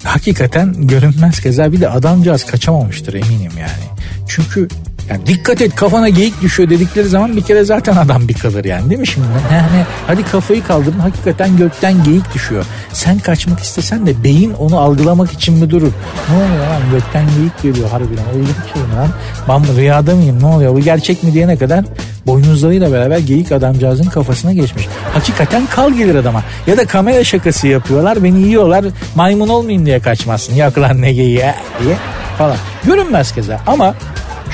Hakikaten 0.03 0.87
görünmez 0.87 1.39
kaza 1.41 1.71
bir 1.71 1.81
de 1.81 1.89
adamcağız 1.89 2.45
kaçamamıştır 2.45 3.13
eminim 3.13 3.51
yani. 3.59 3.99
Çünkü 4.27 4.67
yani 5.09 5.25
dikkat 5.27 5.61
et 5.61 5.75
kafana 5.75 6.09
geyik 6.09 6.41
düşüyor 6.41 6.69
dedikleri 6.69 7.07
zaman 7.07 7.37
bir 7.37 7.41
kere 7.41 7.63
zaten 7.63 7.95
adam 7.95 8.27
bir 8.27 8.33
kalır 8.33 8.65
yani 8.65 8.89
değil 8.89 8.99
mi 8.99 9.07
şimdi? 9.07 9.27
Yani 9.51 9.85
hadi 10.07 10.23
kafayı 10.23 10.63
kaldırın 10.63 10.99
hakikaten 10.99 11.57
gökten 11.57 12.03
geyik 12.03 12.33
düşüyor. 12.33 12.65
Sen 12.93 13.19
kaçmak 13.19 13.59
istesen 13.59 14.07
de 14.07 14.23
beyin 14.23 14.53
onu 14.53 14.79
algılamak 14.79 15.31
için 15.31 15.57
mi 15.57 15.69
durur? 15.69 15.91
Ne 16.29 16.35
oluyor 16.35 16.67
lan 16.67 16.81
gökten 16.91 17.25
geyik 17.37 17.61
geliyor 17.63 17.89
harbiden 17.89 18.25
öyle 18.35 18.47
bir 18.47 18.73
şey 18.73 18.81
lan? 18.97 19.09
Ben 19.49 19.77
rüyada 19.77 20.15
mıyım 20.15 20.41
ne 20.41 20.45
oluyor 20.45 20.73
bu 20.73 20.79
gerçek 20.79 21.23
mi 21.23 21.33
diyene 21.33 21.57
kadar 21.57 21.85
boynuzlarıyla 22.27 22.91
beraber 22.91 23.17
geyik 23.17 23.51
adamcağızın 23.51 24.05
kafasına 24.05 24.53
geçmiş. 24.53 24.87
Hakikaten 25.13 25.65
kal 25.65 25.93
gelir 25.93 26.15
adama. 26.15 26.43
Ya 26.67 26.77
da 26.77 26.85
kamera 26.85 27.23
şakası 27.23 27.67
yapıyorlar 27.67 28.23
beni 28.23 28.41
yiyorlar 28.41 28.85
maymun 29.15 29.49
olmayayım 29.49 29.85
diye 29.85 29.99
kaçmazsın. 29.99 30.55
Yak 30.55 30.77
lan 30.77 31.01
ne 31.01 31.13
geyiği 31.13 31.43
diye 31.83 31.97
falan. 32.37 32.57
Görünmez 32.85 33.31
keza 33.31 33.61
ama 33.67 33.95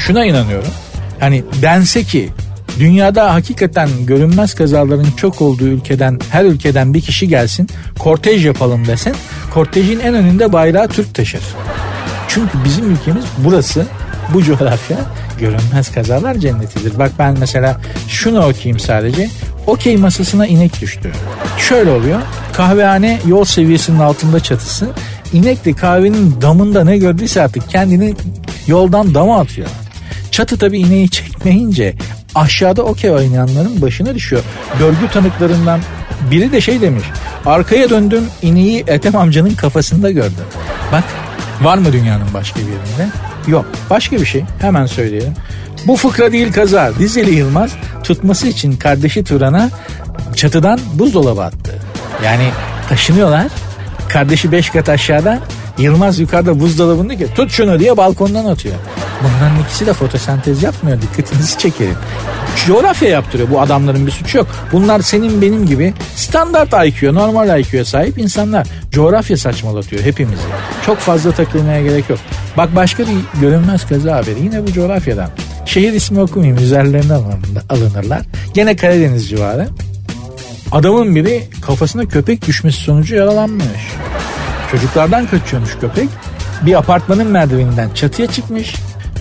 şuna 0.08 0.26
inanıyorum. 0.26 0.72
Hani 1.20 1.44
dense 1.62 2.04
ki 2.04 2.30
dünyada 2.80 3.34
hakikaten 3.34 3.90
görünmez 4.06 4.54
kazaların 4.54 5.12
çok 5.18 5.42
olduğu 5.42 5.68
ülkeden 5.68 6.20
her 6.32 6.46
ülkeden 6.46 6.94
bir 6.94 7.02
kişi 7.02 7.28
gelsin 7.28 7.70
kortej 8.00 8.46
yapalım 8.46 8.88
desin. 8.88 9.14
Kortejin 9.54 10.00
en 10.00 10.14
önünde 10.14 10.54
bayrağı 10.54 10.88
Türk 10.88 11.16
taşır. 11.16 11.42
Çünkü 12.28 12.58
bizim 12.66 12.92
ülkemiz 12.92 13.26
burası 13.38 13.86
bu 14.34 14.44
coğrafya 14.44 14.98
görünmez 15.40 15.92
kazalar 15.92 16.36
cennetidir. 16.36 17.00
Bak 17.00 17.12
ben 17.20 17.36
mesela 17.40 17.82
şunu 18.08 18.40
okuyayım 18.40 18.80
sadece. 18.80 19.30
Okey 19.68 19.98
masasına 19.98 20.48
inek 20.48 20.82
düştü. 20.82 21.12
Şöyle 21.58 21.92
oluyor. 21.92 22.20
Kahvehane 22.54 23.20
yol 23.28 23.46
seviyesinin 23.46 24.00
altında 24.00 24.40
çatısı. 24.40 24.90
İnek 25.34 25.66
de 25.66 25.74
kahvenin 25.74 26.42
damında 26.42 26.84
ne 26.84 26.98
gördüyse 26.98 27.42
artık 27.42 27.70
kendini 27.70 28.16
yoldan 28.68 29.16
dama 29.16 29.40
atıyor. 29.40 29.68
Çatı 30.32 30.58
tabi 30.58 30.80
ineği 30.80 31.10
çekmeyince 31.10 31.94
aşağıda 32.36 32.84
okey 32.84 33.12
oynayanların 33.12 33.82
başına 33.82 34.16
düşüyor. 34.16 34.44
Görgü 34.80 35.12
tanıklarından 35.14 35.80
biri 36.32 36.52
de 36.52 36.62
şey 36.62 36.82
demiş. 36.82 37.04
Arkaya 37.46 37.90
döndüm 37.90 38.24
ineği 38.42 38.84
Ethem 38.88 39.16
amcanın 39.16 39.54
kafasında 39.54 40.12
gördüm. 40.12 40.46
Bak 40.92 41.04
var 41.62 41.78
mı 41.78 41.94
dünyanın 41.94 42.28
başka 42.34 42.60
bir 42.60 42.66
yerinde? 42.66 43.16
Yok. 43.48 43.66
Başka 43.90 44.16
bir 44.16 44.26
şey 44.26 44.44
hemen 44.62 44.86
söyleyelim. 44.86 45.34
Bu 45.88 45.96
fıkra 45.96 46.32
değil 46.32 46.54
kaza. 46.54 46.92
Dizeli 47.00 47.36
Yılmaz 47.36 47.72
tutması 48.04 48.48
için 48.48 48.78
kardeşi 48.78 49.24
Turan'a 49.24 49.70
çatıdan 50.36 50.80
buzdolabı 50.94 51.44
attı. 51.44 51.80
Yani 52.26 52.50
taşınıyorlar. 52.90 53.48
Kardeşi 54.10 54.52
beş 54.52 54.70
kat 54.70 54.90
aşağıda 54.90 55.40
Yılmaz 55.78 56.20
yukarıda 56.20 56.60
buzdolabında 56.60 57.18
ki 57.18 57.28
tut 57.36 57.52
şunu 57.52 57.80
diye 57.80 57.98
balkondan 57.98 58.46
atıyor. 58.46 58.76
Bunların 59.24 59.60
ikisi 59.60 59.86
de 59.86 59.94
fotosentez 59.94 60.64
yapmıyor. 60.64 61.02
Dikkatinizi 61.02 61.58
çekerim. 61.58 61.96
Coğrafya 62.68 63.10
yaptırıyor. 63.10 63.50
Bu 63.50 63.62
adamların 63.62 64.08
bir 64.08 64.12
suçu 64.12 64.38
yok. 64.38 64.48
Bunlar 64.72 65.00
senin 65.00 65.42
benim 65.42 65.66
gibi 65.66 65.94
standart 66.16 66.88
IQ, 66.88 67.14
normal 67.14 67.60
IQ'ya 67.60 67.86
sahip 67.86 68.18
insanlar. 68.18 68.68
Coğrafya 68.92 69.38
saçmalatıyor 69.38 70.04
hepimizi. 70.04 70.42
Çok 70.86 70.98
fazla 70.98 71.32
takılmaya 71.32 71.82
gerek 71.82 72.10
yok. 72.10 72.20
Bak 72.58 72.76
başka 72.76 73.04
bir 73.04 73.42
görünmez 73.42 73.88
kaza 73.88 74.16
haberi. 74.16 74.40
Yine 74.44 74.68
bu 74.68 74.74
coğrafyadan. 74.74 75.30
Şehir 75.66 75.94
ismi 75.94 76.22
okumayayım. 76.22 76.58
Üzerlerine 76.58 77.14
alınırlar. 77.70 78.22
Gene 78.54 78.76
Karadeniz 78.76 79.30
civarı. 79.30 79.68
Adamın 80.72 81.16
biri 81.16 81.44
kafasına 81.62 82.06
köpek 82.06 82.48
düşmesi 82.48 82.78
sonucu 82.78 83.16
yaralanmış. 83.16 83.66
Çocuklardan 84.72 85.28
kaçıyormuş 85.28 85.78
köpek. 85.82 86.10
Bir 86.62 86.74
apartmanın 86.74 87.28
merdiveninden 87.28 87.90
çatıya 87.90 88.28
çıkmış. 88.28 88.76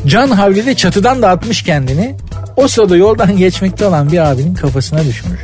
Can 0.06 0.30
havliyle 0.30 0.74
çatıdan 0.74 1.22
da 1.22 1.28
atmış 1.28 1.62
kendini. 1.62 2.14
O 2.56 2.68
sırada 2.68 2.96
yoldan 2.96 3.36
geçmekte 3.36 3.86
olan 3.86 4.12
bir 4.12 4.18
abinin 4.18 4.54
kafasına 4.54 5.04
düşmüş. 5.04 5.40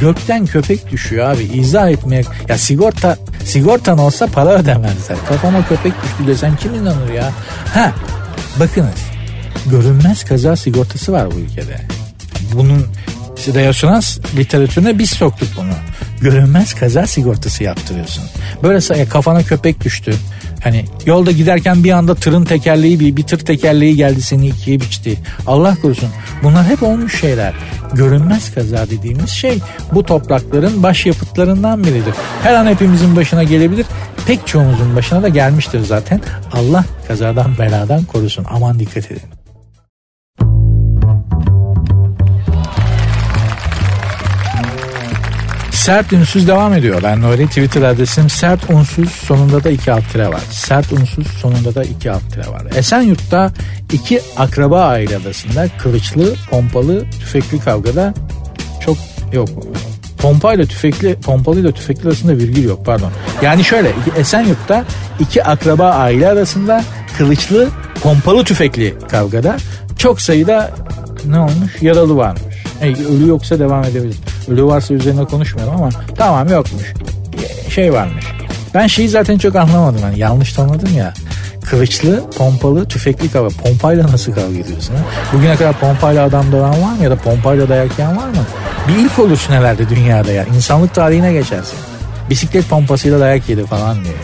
Gökten 0.00 0.46
köpek 0.46 0.90
düşüyor 0.90 1.30
abi 1.30 1.42
izah 1.42 1.90
etmeye. 1.90 2.22
Ya 2.48 2.58
sigorta 2.58 3.16
sigortan 3.44 3.98
olsa 3.98 4.26
para 4.26 4.50
ödemezler. 4.50 5.18
Kafama 5.28 5.68
köpek 5.68 5.92
düştü 6.02 6.26
desen 6.26 6.56
kim 6.56 6.74
inanır 6.74 7.12
ya? 7.12 7.32
Ha 7.74 7.92
bakınız 8.60 9.14
görünmez 9.66 10.24
kaza 10.24 10.56
sigortası 10.56 11.12
var 11.12 11.30
bu 11.30 11.38
ülkede. 11.38 11.80
Bunun 12.54 12.86
resonans 13.38 14.18
literatürüne 14.36 14.98
biz 14.98 15.10
soktuk 15.10 15.48
bunu. 15.56 15.72
Görünmez 16.20 16.74
kaza 16.74 17.06
sigortası 17.06 17.64
yaptırıyorsun. 17.64 18.24
Böyle 18.62 19.04
kafana 19.04 19.42
köpek 19.42 19.84
düştü. 19.84 20.14
Hani 20.64 20.84
yolda 21.06 21.30
giderken 21.30 21.84
bir 21.84 21.90
anda 21.90 22.14
tırın 22.14 22.44
tekerleği 22.44 23.00
bir, 23.00 23.16
bir 23.16 23.22
tır 23.22 23.38
tekerleği 23.38 23.96
geldi 23.96 24.22
seni 24.22 24.46
ikiye 24.46 24.80
biçti. 24.80 25.18
Allah 25.46 25.76
korusun. 25.82 26.08
Bunlar 26.42 26.64
hep 26.64 26.82
olmuş 26.82 27.20
şeyler. 27.20 27.54
Görünmez 27.92 28.54
kaza 28.54 28.90
dediğimiz 28.90 29.30
şey 29.30 29.58
bu 29.92 30.02
toprakların 30.02 30.82
başyapıtlarından 30.82 31.84
biridir. 31.84 32.14
Her 32.42 32.54
an 32.54 32.66
hepimizin 32.66 33.16
başına 33.16 33.42
gelebilir. 33.44 33.86
Pek 34.26 34.46
çoğumuzun 34.46 34.96
başına 34.96 35.22
da 35.22 35.28
gelmiştir 35.28 35.80
zaten. 35.84 36.20
Allah 36.52 36.84
kazadan 37.08 37.58
beladan 37.58 38.04
korusun. 38.04 38.46
Aman 38.50 38.78
dikkat 38.78 39.10
edin. 39.10 39.43
Sert 45.84 46.12
unsuz 46.12 46.48
devam 46.48 46.74
ediyor. 46.74 47.00
Ben 47.02 47.22
Nuri 47.22 47.46
Twitter 47.46 47.82
adresim 47.82 48.30
sert 48.30 48.70
unsuz 48.70 49.10
sonunda 49.10 49.64
da 49.64 49.70
iki 49.70 49.92
alt 49.92 50.12
tire 50.12 50.28
var. 50.28 50.40
Sert 50.50 50.92
unsuz 50.92 51.26
sonunda 51.26 51.74
da 51.74 51.84
iki 51.84 52.10
alt 52.10 52.32
tire 52.32 52.46
var. 52.46 52.62
Esenyurt'ta 52.76 53.52
iki 53.92 54.20
akraba 54.36 54.80
aile 54.80 55.16
arasında 55.16 55.68
kılıçlı, 55.78 56.34
pompalı, 56.50 57.04
tüfekli 57.10 57.60
kavgada 57.60 58.14
çok 58.84 58.96
yok. 59.32 59.48
Pompayla 60.18 60.66
tüfekli, 60.66 61.14
pompalıyla 61.14 61.72
tüfekli 61.72 62.08
arasında 62.08 62.32
virgül 62.32 62.64
yok 62.64 62.86
pardon. 62.86 63.10
Yani 63.42 63.64
şöyle 63.64 63.92
Esenyurt'ta 64.16 64.84
iki 65.20 65.44
akraba 65.44 65.90
aile 65.90 66.28
arasında 66.28 66.84
kılıçlı, 67.18 67.68
pompalı 68.02 68.44
tüfekli 68.44 68.94
kavgada 69.10 69.56
çok 69.98 70.20
sayıda 70.20 70.70
ne 71.26 71.38
olmuş? 71.38 71.82
Yaralı 71.82 72.16
varmış. 72.16 72.64
E, 72.80 72.90
ölü 72.90 73.28
yoksa 73.28 73.58
devam 73.58 73.84
edebilir. 73.84 74.16
Ölü 74.48 74.64
varsa 74.64 74.94
üzerine 74.94 75.24
konuşmuyorum 75.24 75.74
ama 75.74 75.88
tamam 76.16 76.48
yokmuş. 76.48 76.92
Şey 77.74 77.92
varmış. 77.92 78.24
Ben 78.74 78.86
şeyi 78.86 79.08
zaten 79.08 79.38
çok 79.38 79.56
anlamadım. 79.56 80.00
Yani 80.02 80.18
yanlış 80.18 80.52
tanıdım 80.52 80.94
ya. 80.96 81.14
Kılıçlı, 81.64 82.30
pompalı, 82.38 82.88
tüfekli 82.88 83.30
kavga. 83.30 83.56
Pompayla 83.62 84.06
nasıl 84.06 84.32
kavga 84.32 84.58
ediyorsun? 84.58 84.94
Ha? 84.94 85.00
Bugüne 85.32 85.56
kadar 85.56 85.80
pompayla 85.80 86.24
adam 86.24 86.52
döven 86.52 86.82
var 86.82 86.96
mı? 86.96 87.02
Ya 87.04 87.10
da 87.10 87.16
pompayla 87.16 87.68
dayak 87.68 87.98
yiyen 87.98 88.16
var 88.16 88.28
mı? 88.28 88.44
Bir 88.88 88.94
ilk 89.04 89.18
olursun 89.18 89.52
herhalde 89.52 89.88
dünyada 89.88 90.32
ya. 90.32 90.44
İnsanlık 90.44 90.94
tarihine 90.94 91.32
geçersin. 91.32 91.78
Bisiklet 92.30 92.68
pompasıyla 92.68 93.20
dayak 93.20 93.48
yedi 93.48 93.66
falan 93.66 94.04
diye. 94.04 94.14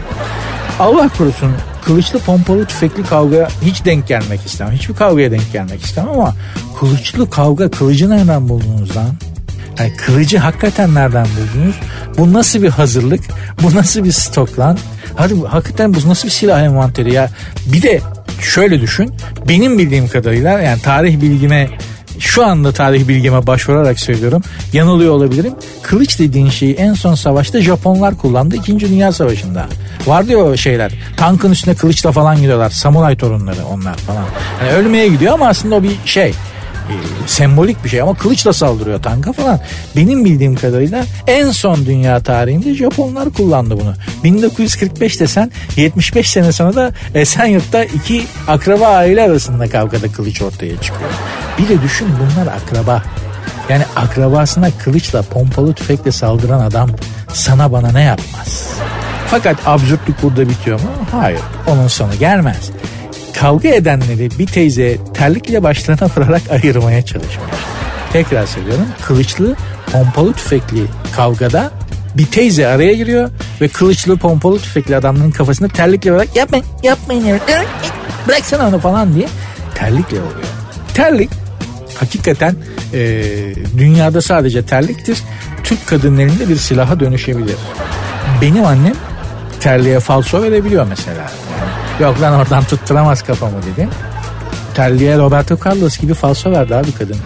Allah 0.81 1.11
korusun 1.19 1.53
kılıçlı 1.85 2.19
pompalı 2.19 2.65
tüfekli 2.67 3.03
kavga 3.03 3.49
hiç 3.63 3.85
denk 3.85 4.09
gelmek 4.09 4.47
istemem. 4.47 4.73
Hiçbir 4.73 4.95
kavgaya 4.95 5.31
denk 5.31 5.53
gelmek 5.53 5.83
istemem 5.85 6.11
ama 6.11 6.35
kılıçlı 6.81 7.31
kavga 7.31 7.71
kılıcı 7.71 8.11
nereden 8.11 8.49
buldunuz 8.49 8.97
lan? 8.97 9.11
Yani 9.79 9.97
kılıcı 9.97 10.39
hakikaten 10.39 10.95
nereden 10.95 11.27
buldunuz? 11.27 11.75
Bu 12.19 12.33
nasıl 12.33 12.63
bir 12.63 12.69
hazırlık? 12.69 13.21
Bu 13.63 13.75
nasıl 13.75 14.05
bir 14.05 14.13
stok 14.13 14.59
lan? 14.59 14.79
Hadi 15.17 15.47
hakikaten 15.47 15.95
bu 15.95 16.09
nasıl 16.09 16.29
bir 16.29 16.33
silah 16.33 16.63
envanteri 16.63 17.13
ya? 17.13 17.31
Bir 17.67 17.83
de 17.83 18.01
şöyle 18.41 18.81
düşün. 18.81 19.13
Benim 19.49 19.79
bildiğim 19.79 20.09
kadarıyla 20.09 20.61
yani 20.61 20.83
tarih 20.83 21.21
bilgime 21.21 21.71
şu 22.19 22.47
anda 22.47 22.73
tarih 22.73 23.09
bilgime 23.09 23.47
başvurarak 23.47 24.01
söylüyorum. 24.01 24.43
Yanılıyor 24.73 25.15
olabilirim. 25.15 25.53
Kılıç 25.83 26.19
dediğin 26.19 26.51
şeyi 26.51 26.75
en 26.75 26.95
son 26.95 27.15
savaşta 27.15 27.61
Japonlar 27.61 28.17
kullandı 28.17 28.57
2. 28.57 28.81
Dünya 28.81 29.13
Savaşı'nda. 29.13 29.67
Var 30.07 30.29
diyor 30.29 30.57
şeyler. 30.57 30.93
Tankın 31.17 31.51
üstüne 31.51 31.75
kılıçla 31.75 32.13
falan 32.13 32.37
gidiyorlar. 32.37 32.71
Samuray 32.71 33.17
torunları 33.17 33.67
onlar 33.67 33.97
falan. 33.97 34.25
Yani 34.61 34.73
ölmeye 34.73 35.09
gidiyor 35.09 35.33
ama 35.33 35.49
aslında 35.49 35.75
o 35.75 35.83
bir 35.83 35.97
şey 36.05 36.35
e, 36.89 36.95
sembolik 37.27 37.85
bir 37.85 37.89
şey 37.89 38.01
ama 38.01 38.15
kılıçla 38.15 38.53
saldırıyor 38.53 39.03
tanka 39.03 39.33
falan. 39.33 39.61
Benim 39.97 40.25
bildiğim 40.25 40.57
kadarıyla 40.57 41.05
en 41.27 41.51
son 41.51 41.87
dünya 41.87 42.21
tarihinde 42.21 42.75
Japonlar 42.75 43.31
kullandı 43.31 43.81
bunu. 43.81 43.95
1945 44.25 45.21
desen 45.21 45.53
75 45.77 46.31
sene 46.31 46.53
sonra 46.53 46.75
da 46.75 46.93
Esenyurt'ta 47.15 47.85
iki 47.85 48.25
akraba 48.49 48.87
aile 48.87 49.23
arasında 49.23 49.69
kavgada 49.69 50.13
kılıç 50.13 50.43
ortaya 50.43 50.81
çıkıyor. 50.81 51.11
Bir 51.59 51.69
de 51.69 51.83
düşün 51.83 52.09
bunlar 52.21 52.53
akraba. 52.53 53.03
Yani 53.69 53.85
akrabasına 53.97 54.71
kılıçla 54.85 55.23
pompalı 55.23 55.75
tüfekle 55.75 56.13
saldıran 56.13 56.61
adam 56.61 56.91
sana 57.33 57.73
bana 57.73 57.93
ne 57.93 58.03
yapmaz? 58.03 58.69
Fakat 59.27 59.57
absürtlük 59.67 60.23
burada 60.23 60.49
bitiyor 60.49 60.81
mu? 60.81 60.89
Hayır. 61.13 61.41
Onun 61.67 61.89
sonu 61.89 62.11
gelmez 62.19 62.71
kavga 63.41 63.69
edenleri 63.69 64.31
bir 64.39 64.47
teyze 64.47 64.99
terlikle 65.15 65.63
başlarına 65.63 66.11
vurarak 66.17 66.43
ayırmaya 66.51 67.03
çalışmış. 67.03 67.57
Tekrar 68.13 68.47
söylüyorum 68.47 68.87
kılıçlı 69.07 69.57
pompalı 69.93 70.33
tüfekli 70.33 70.85
kavgada 71.17 71.71
bir 72.17 72.27
teyze 72.27 72.67
araya 72.67 72.93
giriyor 72.93 73.31
ve 73.61 73.69
kılıçlı 73.69 74.17
pompalı 74.17 74.59
tüfekli 74.59 74.97
adamların 74.97 75.31
kafasında 75.31 75.69
terlikle 75.69 76.13
vurarak 76.13 76.37
yapmayın 76.37 76.65
yapmayın 76.83 77.25
evet. 77.27 77.43
bıraksana 78.29 78.69
onu 78.69 78.79
falan 78.79 79.15
diye 79.15 79.29
terlikle 79.75 80.17
vuruyor. 80.17 80.49
Terlik 80.95 81.31
hakikaten 82.01 82.55
e, 82.95 83.23
dünyada 83.79 84.23
sadece 84.23 84.67
terliktir. 84.67 85.19
Türk 85.65 85.87
kadınlarında 85.87 86.49
bir 86.49 86.57
silaha 86.57 87.01
dönüşebilir. 87.01 87.57
Benim 88.43 88.65
annem 88.65 88.95
terliğe 89.61 90.01
falso 90.01 90.43
verebiliyor 90.43 90.87
mesela. 90.89 91.31
Yok 92.01 92.21
lan 92.21 92.35
oradan 92.35 92.65
tutturamaz 92.65 93.23
kafamı 93.23 93.63
dedi. 93.63 93.89
Terliğe 94.75 95.19
Roberto 95.19 95.59
Carlos 95.67 95.99
gibi 95.99 96.15
falso 96.15 96.53
verdi 96.53 96.75
abi 96.75 96.93
kadın. 96.93 97.17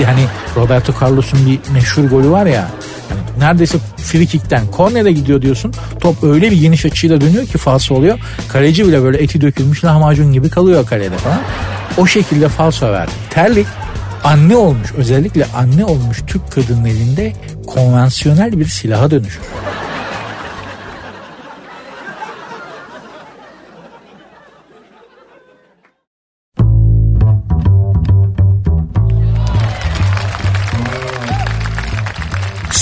Yani 0.00 0.20
Roberto 0.56 0.92
Carlos'un 1.02 1.46
bir 1.46 1.58
meşhur 1.72 2.04
golü 2.04 2.30
var 2.30 2.46
ya. 2.46 2.68
Yani 3.10 3.20
neredeyse 3.38 3.78
free 3.96 4.26
kickten 4.26 4.66
kornere 4.66 5.12
gidiyor 5.12 5.42
diyorsun. 5.42 5.72
Top 6.00 6.24
öyle 6.24 6.50
bir 6.50 6.60
geniş 6.60 6.86
açıyla 6.86 7.20
dönüyor 7.20 7.46
ki 7.46 7.58
falso 7.58 7.94
oluyor. 7.94 8.18
Kaleci 8.48 8.86
bile 8.88 9.02
böyle 9.02 9.18
eti 9.18 9.40
dökülmüş 9.40 9.84
lahmacun 9.84 10.32
gibi 10.32 10.50
kalıyor 10.50 10.86
kalede 10.86 11.16
falan. 11.16 11.38
O 11.98 12.06
şekilde 12.06 12.48
falso 12.48 12.92
verdi. 12.92 13.12
Terlik 13.30 13.66
anne 14.24 14.56
olmuş 14.56 14.92
özellikle 14.96 15.46
anne 15.56 15.84
olmuş 15.84 16.22
Türk 16.26 16.52
kadının 16.52 16.84
elinde 16.84 17.32
konvansiyonel 17.66 18.60
bir 18.60 18.66
silaha 18.66 19.10
dönüşür. 19.10 19.42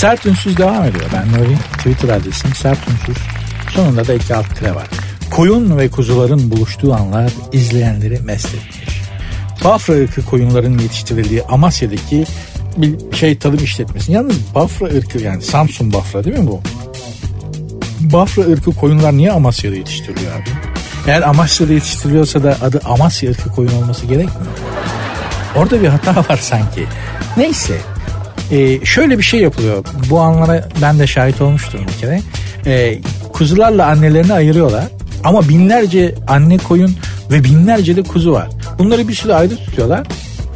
Sert 0.05 0.25
Ünsüz 0.25 0.57
devam 0.57 0.83
ediyor. 0.83 1.05
Ben 1.13 1.33
Nuri 1.33 1.57
Twitter 1.77 2.09
adresim 2.09 2.55
Sert 2.55 2.79
Ünsüz. 2.89 3.23
Sonunda 3.69 4.07
da 4.07 4.13
iki 4.13 4.35
alt 4.35 4.55
tire 4.55 4.75
var. 4.75 4.87
Koyun 5.31 5.77
ve 5.77 5.89
kuzuların 5.89 6.51
buluştuğu 6.51 6.93
anlar 6.93 7.31
izleyenleri 7.51 8.19
mest 8.19 8.47
etmiş. 8.47 9.01
Bafra 9.63 9.93
ırkı 9.93 10.25
koyunların 10.25 10.77
yetiştirildiği 10.77 11.43
Amasya'daki 11.43 12.25
bir 12.77 13.15
şey 13.15 13.37
tadım 13.37 13.63
işletmesi. 13.63 14.11
Yalnız 14.11 14.35
Bafra 14.55 14.85
ırkı 14.85 15.17
yani 15.17 15.41
Samsun 15.41 15.93
Bafra 15.93 16.23
değil 16.23 16.39
mi 16.39 16.47
bu? 16.47 16.61
Bafra 17.99 18.41
ırkı 18.41 18.71
koyunlar 18.71 19.17
niye 19.17 19.31
Amasya'da 19.31 19.75
yetiştiriliyor 19.75 20.35
abi? 20.35 20.49
Eğer 21.07 21.21
Amasya'da 21.21 21.73
yetiştiriliyorsa 21.73 22.43
da 22.43 22.57
adı 22.61 22.81
Amasya 22.85 23.31
ırkı 23.31 23.51
koyun 23.51 23.71
olması 23.71 24.05
gerekmiyor. 24.05 24.53
Orada 25.55 25.81
bir 25.81 25.87
hata 25.87 26.15
var 26.15 26.37
sanki. 26.37 26.85
Neyse 27.37 27.77
ee, 28.51 28.85
şöyle 28.85 29.17
bir 29.17 29.23
şey 29.23 29.39
yapılıyor. 29.39 29.85
Bu 30.09 30.19
anlara 30.19 30.69
ben 30.81 30.99
de 30.99 31.07
şahit 31.07 31.41
olmuştum 31.41 31.79
bir 31.87 32.01
kere. 32.01 32.21
Ee, 32.65 32.99
kuzularla 33.33 33.87
annelerini 33.87 34.33
ayırıyorlar. 34.33 34.83
Ama 35.23 35.49
binlerce 35.49 36.15
anne 36.27 36.57
koyun 36.57 36.95
ve 37.31 37.43
binlerce 37.43 37.95
de 37.95 38.03
kuzu 38.03 38.31
var. 38.31 38.49
Bunları 38.79 39.07
bir 39.07 39.13
süre 39.13 39.33
ayrı 39.33 39.55
tutuyorlar. 39.55 40.07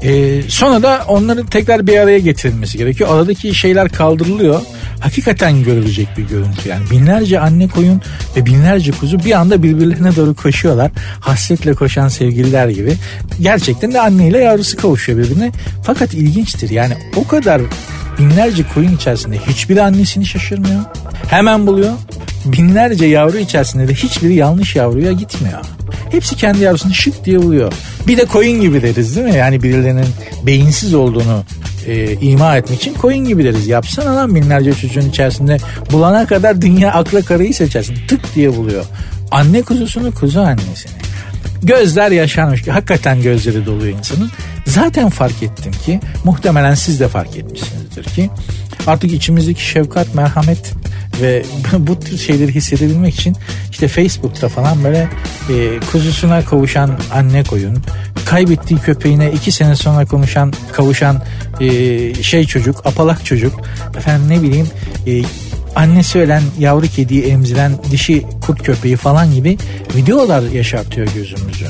Ee, 0.04 0.42
sonra 0.48 0.84
da 0.84 1.02
onların 1.08 1.46
tekrar 1.46 1.88
bir 1.88 1.98
araya 1.98 2.20
getirilmesi 2.20 2.78
gerekiyor. 2.78 3.10
Aradaki 3.14 3.56
şeyler 3.56 3.90
kaldırılıyor. 3.90 4.62
Hakikaten 5.00 5.64
görülecek 5.64 6.08
bir 6.18 6.24
görüntü 6.24 6.70
yani. 6.70 6.90
Binlerce 6.92 7.40
anne 7.40 7.68
koyun 7.68 8.02
ve 8.36 8.46
binlerce 8.46 8.92
kuzu 8.92 9.20
bir 9.20 9.32
anda 9.32 9.64
birbirlerine 9.64 10.16
doğru 10.16 10.36
koşuyorlar. 10.36 10.92
Hasretle 11.20 11.74
koşan 11.74 12.08
sevgililer 12.08 12.68
gibi. 12.68 12.98
Gerçekten 13.42 13.94
de 13.94 14.02
anneyle 14.02 14.38
yavrusu 14.38 14.78
kavuşuyor 14.78 15.20
birbirine. 15.20 15.52
Fakat 15.84 16.14
ilginçtir 16.14 16.70
yani 16.70 16.94
o 17.16 17.28
kadar 17.28 17.62
binlerce 18.20 18.64
koyun 18.74 18.96
içerisinde 18.96 19.38
hiçbir 19.38 19.78
annesini 19.78 20.26
şaşırmıyor. 20.26 20.82
Hemen 21.30 21.68
buluyor. 21.68 21.94
Binlerce 22.46 23.06
yavru 23.06 23.38
içerisinde 23.38 23.88
de 23.88 23.94
hiçbiri 23.94 24.36
yanlış 24.36 24.76
yavruya 24.76 25.12
gitmiyor. 25.12 25.60
Hepsi 26.12 26.36
kendi 26.36 26.64
yavrusunu 26.64 26.94
şık 26.94 27.26
diye 27.26 27.42
buluyor. 27.42 27.74
Bir 28.08 28.18
de 28.18 28.26
koyun 28.26 28.62
gibi 28.62 28.82
deriz 28.82 29.16
değil 29.16 29.28
mi? 29.28 29.36
Yani 29.36 29.64
birilerinin 29.64 30.06
beyinsiz 30.44 30.94
olduğunu 30.94 31.44
e, 31.88 32.14
ima 32.14 32.58
etmek 32.58 32.80
için 32.82 32.94
koyun 32.94 33.28
gibi 33.28 33.44
deriz. 33.44 33.68
Yapsana 33.68 34.16
lan 34.16 34.36
binlerce 34.36 34.74
çocuğun 34.74 35.10
içerisinde 35.10 35.58
bulana 35.92 36.26
kadar 36.26 36.62
dünya 36.62 36.92
akla 36.92 37.22
karayı 37.22 37.54
seçersin. 37.54 37.98
Tık 38.08 38.36
diye 38.36 38.58
buluyor. 38.58 38.86
Anne 39.32 39.62
kuzusunu 39.62 40.14
kuzu 40.14 40.40
annesini. 40.40 40.92
Gözler 41.64 42.12
yaşanmış. 42.12 42.68
Hakikaten 42.68 43.22
gözleri 43.22 43.66
doluyor 43.66 43.98
insanın. 43.98 44.32
Zaten 44.66 45.10
fark 45.10 45.44
ettim 45.44 45.72
ki 45.86 46.00
muhtemelen 46.24 46.76
siz 46.76 47.00
de 47.00 47.08
fark 47.08 47.38
etmişsinizdir 47.38 48.04
ki 48.04 48.30
artık 48.88 49.12
içimizdeki 49.14 49.66
şefkat, 49.66 50.16
merhamet 50.16 50.74
ve 51.22 51.44
bu 51.80 52.00
tür 52.00 52.18
şeyleri 52.18 52.56
hissedebilmek 52.56 53.16
için 53.16 53.36
işte 53.72 53.88
Facebook'ta 53.88 54.50
falan 54.50 54.84
böyle 54.84 55.10
e, 55.50 55.80
kuzusuna 55.92 56.46
kavuşan 56.46 57.00
anne 57.14 57.44
koyun, 57.44 57.78
kaybettiği 58.26 58.80
köpeğine 58.80 59.32
iki 59.32 59.52
sene 59.52 59.76
sonra 59.76 60.06
konuşan 60.06 60.54
kavuşan 60.72 61.24
e, 61.60 62.14
şey 62.24 62.46
çocuk, 62.46 62.86
apalak 62.86 63.26
çocuk, 63.26 63.54
efendim 63.98 64.30
ne 64.30 64.42
bileyim 64.42 64.68
e, 65.08 65.22
annesi 65.76 66.20
ölen 66.20 66.44
yavru 66.60 66.88
kediyi 66.88 67.24
emziren 67.24 67.72
dişi 67.92 68.26
kurt 68.42 68.64
köpeği 68.64 68.96
falan 68.96 69.34
gibi 69.34 69.58
videolar 69.96 70.42
yaşartıyor 70.42 71.08
gözümüzü. 71.16 71.68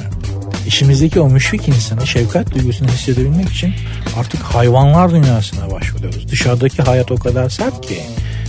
İşimizdeki 0.68 1.20
o 1.20 1.30
müşfik 1.30 1.68
insanı 1.68 2.08
şefkat 2.08 2.56
duygusunu 2.56 2.88
hissedebilmek 2.88 3.50
için 3.50 3.74
artık 4.20 4.42
hayvanlar 4.42 5.12
dünyasına 5.12 5.72
başvuruyoruz. 5.72 6.32
Dışarıdaki 6.32 6.82
hayat 6.82 7.12
o 7.12 7.16
kadar 7.16 7.50
sert 7.50 7.88
ki 7.88 7.98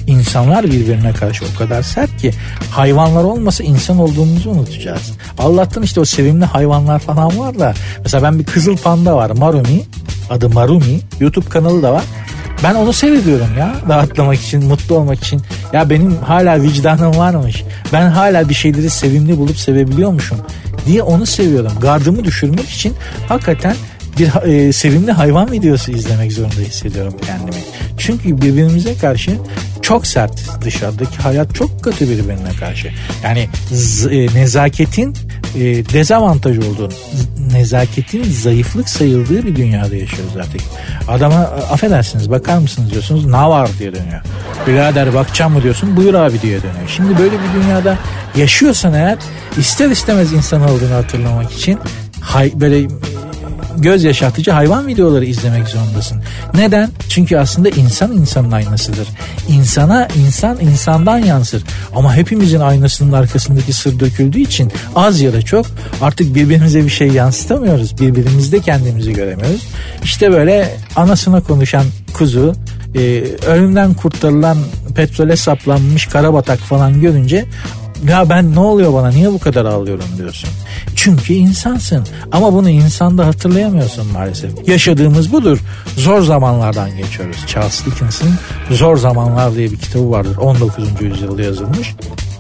insanlar 0.07 0.65
birbirine 0.65 1.13
karşı 1.13 1.45
o 1.55 1.59
kadar 1.59 1.83
sert 1.83 2.17
ki 2.17 2.31
hayvanlar 2.71 3.25
olmasa 3.25 3.65
insan 3.65 3.99
olduğumuzu 3.99 4.51
unutacağız. 4.51 5.13
Allah'tan 5.39 5.83
işte 5.83 6.01
o 6.01 6.05
sevimli 6.05 6.45
hayvanlar 6.45 6.99
falan 6.99 7.39
var 7.39 7.59
da 7.59 7.75
mesela 8.05 8.23
ben 8.23 8.39
bir 8.39 8.45
kızıl 8.45 8.77
panda 8.77 9.17
var 9.17 9.31
Marumi 9.31 9.83
adı 10.31 10.49
Marumi 10.49 11.01
YouTube 11.21 11.49
kanalı 11.49 11.83
da 11.83 11.93
var. 11.93 12.05
Ben 12.63 12.75
onu 12.75 12.93
seviyorum 12.93 13.49
ya 13.59 13.75
rahatlamak 13.89 14.41
için, 14.41 14.65
mutlu 14.65 14.95
olmak 14.95 15.19
için. 15.19 15.43
Ya 15.73 15.91
benim 15.91 16.17
hala 16.17 16.63
vicdanım 16.63 17.17
varmış. 17.17 17.65
Ben 17.93 18.11
hala 18.11 18.49
bir 18.49 18.55
şeyleri 18.55 18.91
sevimli 18.91 19.39
bulup 19.39 19.57
sevebiliyormuşum 19.57 20.39
diye 20.87 21.03
onu 21.03 21.27
seviyorum. 21.27 21.73
Gardımı 21.81 22.25
düşürmek 22.25 22.69
için 22.69 22.95
hakikaten 23.29 23.77
bir 24.19 24.49
e, 24.69 24.73
sevimli 24.73 25.13
hayvan 25.13 25.53
videosu 25.53 25.93
izlemek 25.93 26.33
zorunda 26.33 26.61
hissediyorum 26.61 27.15
kendimi. 27.27 27.63
Çünkü 27.99 28.37
birbirimize 28.43 28.95
karşı 28.95 29.31
çok 29.83 30.07
sert 30.07 30.63
dışarıdaki 30.65 31.19
hayat 31.19 31.55
çok 31.55 31.85
kötü 31.85 32.05
birbirine 32.11 32.53
karşı. 32.61 32.89
Yani 33.25 33.49
z- 33.73 34.11
e, 34.15 34.35
nezaketin 34.41 35.17
e, 35.57 35.61
dezavantaj 35.93 36.59
olduğunu, 36.59 36.93
nezaketin 37.53 38.25
zayıflık 38.25 38.89
sayıldığı 38.89 39.47
bir 39.47 39.57
dünyada 39.57 39.97
yaşıyoruz 39.97 40.37
artık. 40.37 40.61
Adama 41.09 41.37
affedersiniz 41.73 42.31
bakar 42.31 42.59
mısınız 42.59 42.91
diyorsunuz 42.91 43.27
ne 43.27 43.33
var 43.33 43.71
diye 43.79 43.95
dönüyor. 43.95 44.21
Birader 44.67 45.15
bakacağım 45.15 45.53
mı 45.53 45.63
diyorsun 45.63 45.97
buyur 45.97 46.15
abi 46.15 46.43
diye 46.43 46.59
dönüyor. 46.63 46.89
Şimdi 46.97 47.19
böyle 47.19 47.33
bir 47.33 47.63
dünyada 47.63 47.99
yaşıyorsan 48.37 48.95
eğer 48.95 49.19
ister 49.59 49.91
istemez 49.91 50.33
insan 50.33 50.63
olduğunu 50.71 50.95
hatırlamak 50.95 51.53
için 51.53 51.79
hay, 52.21 52.53
böyle 52.55 52.89
göz 53.79 54.05
yaşartıcı 54.05 54.51
hayvan 54.51 54.87
videoları 54.87 55.25
izlemek 55.25 55.69
zorundasın. 55.69 56.23
Neden? 56.55 56.91
Çünkü 57.09 57.37
aslında 57.37 57.69
insan 57.69 58.13
insanın 58.13 58.51
aynasıdır. 58.51 59.09
İnsana 59.49 60.09
insan 60.27 60.61
insandan 60.61 61.19
yansır. 61.19 61.63
Ama 61.95 62.17
hepimizin 62.17 62.61
aynasının 62.61 63.13
arkasındaki 63.13 63.73
sır 63.73 64.01
döküldüğü 64.01 64.41
için 64.41 64.73
az 64.97 65.21
ya 65.21 65.33
da 65.33 65.43
çok 65.43 65.67
artık 66.01 66.35
birbirimize 66.35 66.85
bir 66.85 66.91
şey 66.91 67.09
yansıtamıyoruz. 67.09 68.01
Birbirimizde 68.01 68.61
kendimizi 68.61 69.13
göremiyoruz. 69.13 69.67
İşte 70.05 70.33
böyle 70.33 70.75
anasına 70.97 71.41
konuşan 71.41 71.85
kuzu, 72.15 72.55
e, 72.95 73.25
ölümden 73.47 73.95
kurtarılan 73.95 74.59
petrole 74.95 75.37
saplanmış 75.37 76.07
karabatak 76.07 76.59
falan 76.59 77.01
görünce 77.01 77.45
ya 78.09 78.29
ben 78.29 78.55
ne 78.55 78.61
oluyor 78.61 78.93
bana 78.93 79.09
niye 79.09 79.33
bu 79.33 79.39
kadar 79.39 79.65
ağlıyorum 79.65 80.05
diyorsun. 80.19 80.51
Çünkü 80.97 81.33
insansın 81.35 82.07
ama 82.33 82.53
bunu 82.53 82.71
insanda 82.71 83.27
hatırlayamıyorsun 83.27 84.07
maalesef. 84.07 84.69
Yaşadığımız 84.69 85.33
budur. 85.33 85.59
Zor 85.97 86.23
zamanlardan 86.23 86.97
geçiyoruz. 86.97 87.37
Charles 87.47 87.87
Dickens'in 87.87 88.31
Zor 88.71 88.97
Zamanlar 88.97 89.55
diye 89.55 89.71
bir 89.71 89.77
kitabı 89.77 90.11
vardır. 90.11 90.37
19. 90.37 90.85
yüzyılda 91.01 91.43
yazılmış. 91.43 91.95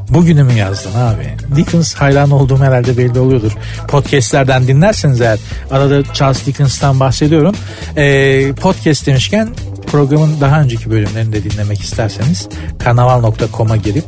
Bugünü 0.08 0.42
mü 0.42 0.52
yazdın 0.52 1.00
abi? 1.00 1.56
Dickens 1.56 1.94
hayran 1.94 2.30
olduğum 2.30 2.58
herhalde 2.58 2.98
belli 2.98 3.18
oluyordur. 3.18 3.52
Podcastlerden 3.88 4.66
dinlerseniz 4.66 5.20
eğer 5.20 5.38
arada 5.70 6.12
Charles 6.14 6.46
Dickens'tan 6.46 7.00
bahsediyorum. 7.00 7.54
Ee, 7.96 8.52
podcast 8.60 9.06
demişken 9.06 9.48
programın 9.90 10.40
daha 10.40 10.60
önceki 10.60 10.90
bölümlerini 10.90 11.32
de 11.32 11.50
dinlemek 11.50 11.80
isterseniz 11.80 12.48
kanaval.com'a 12.78 13.76
girip 13.76 14.04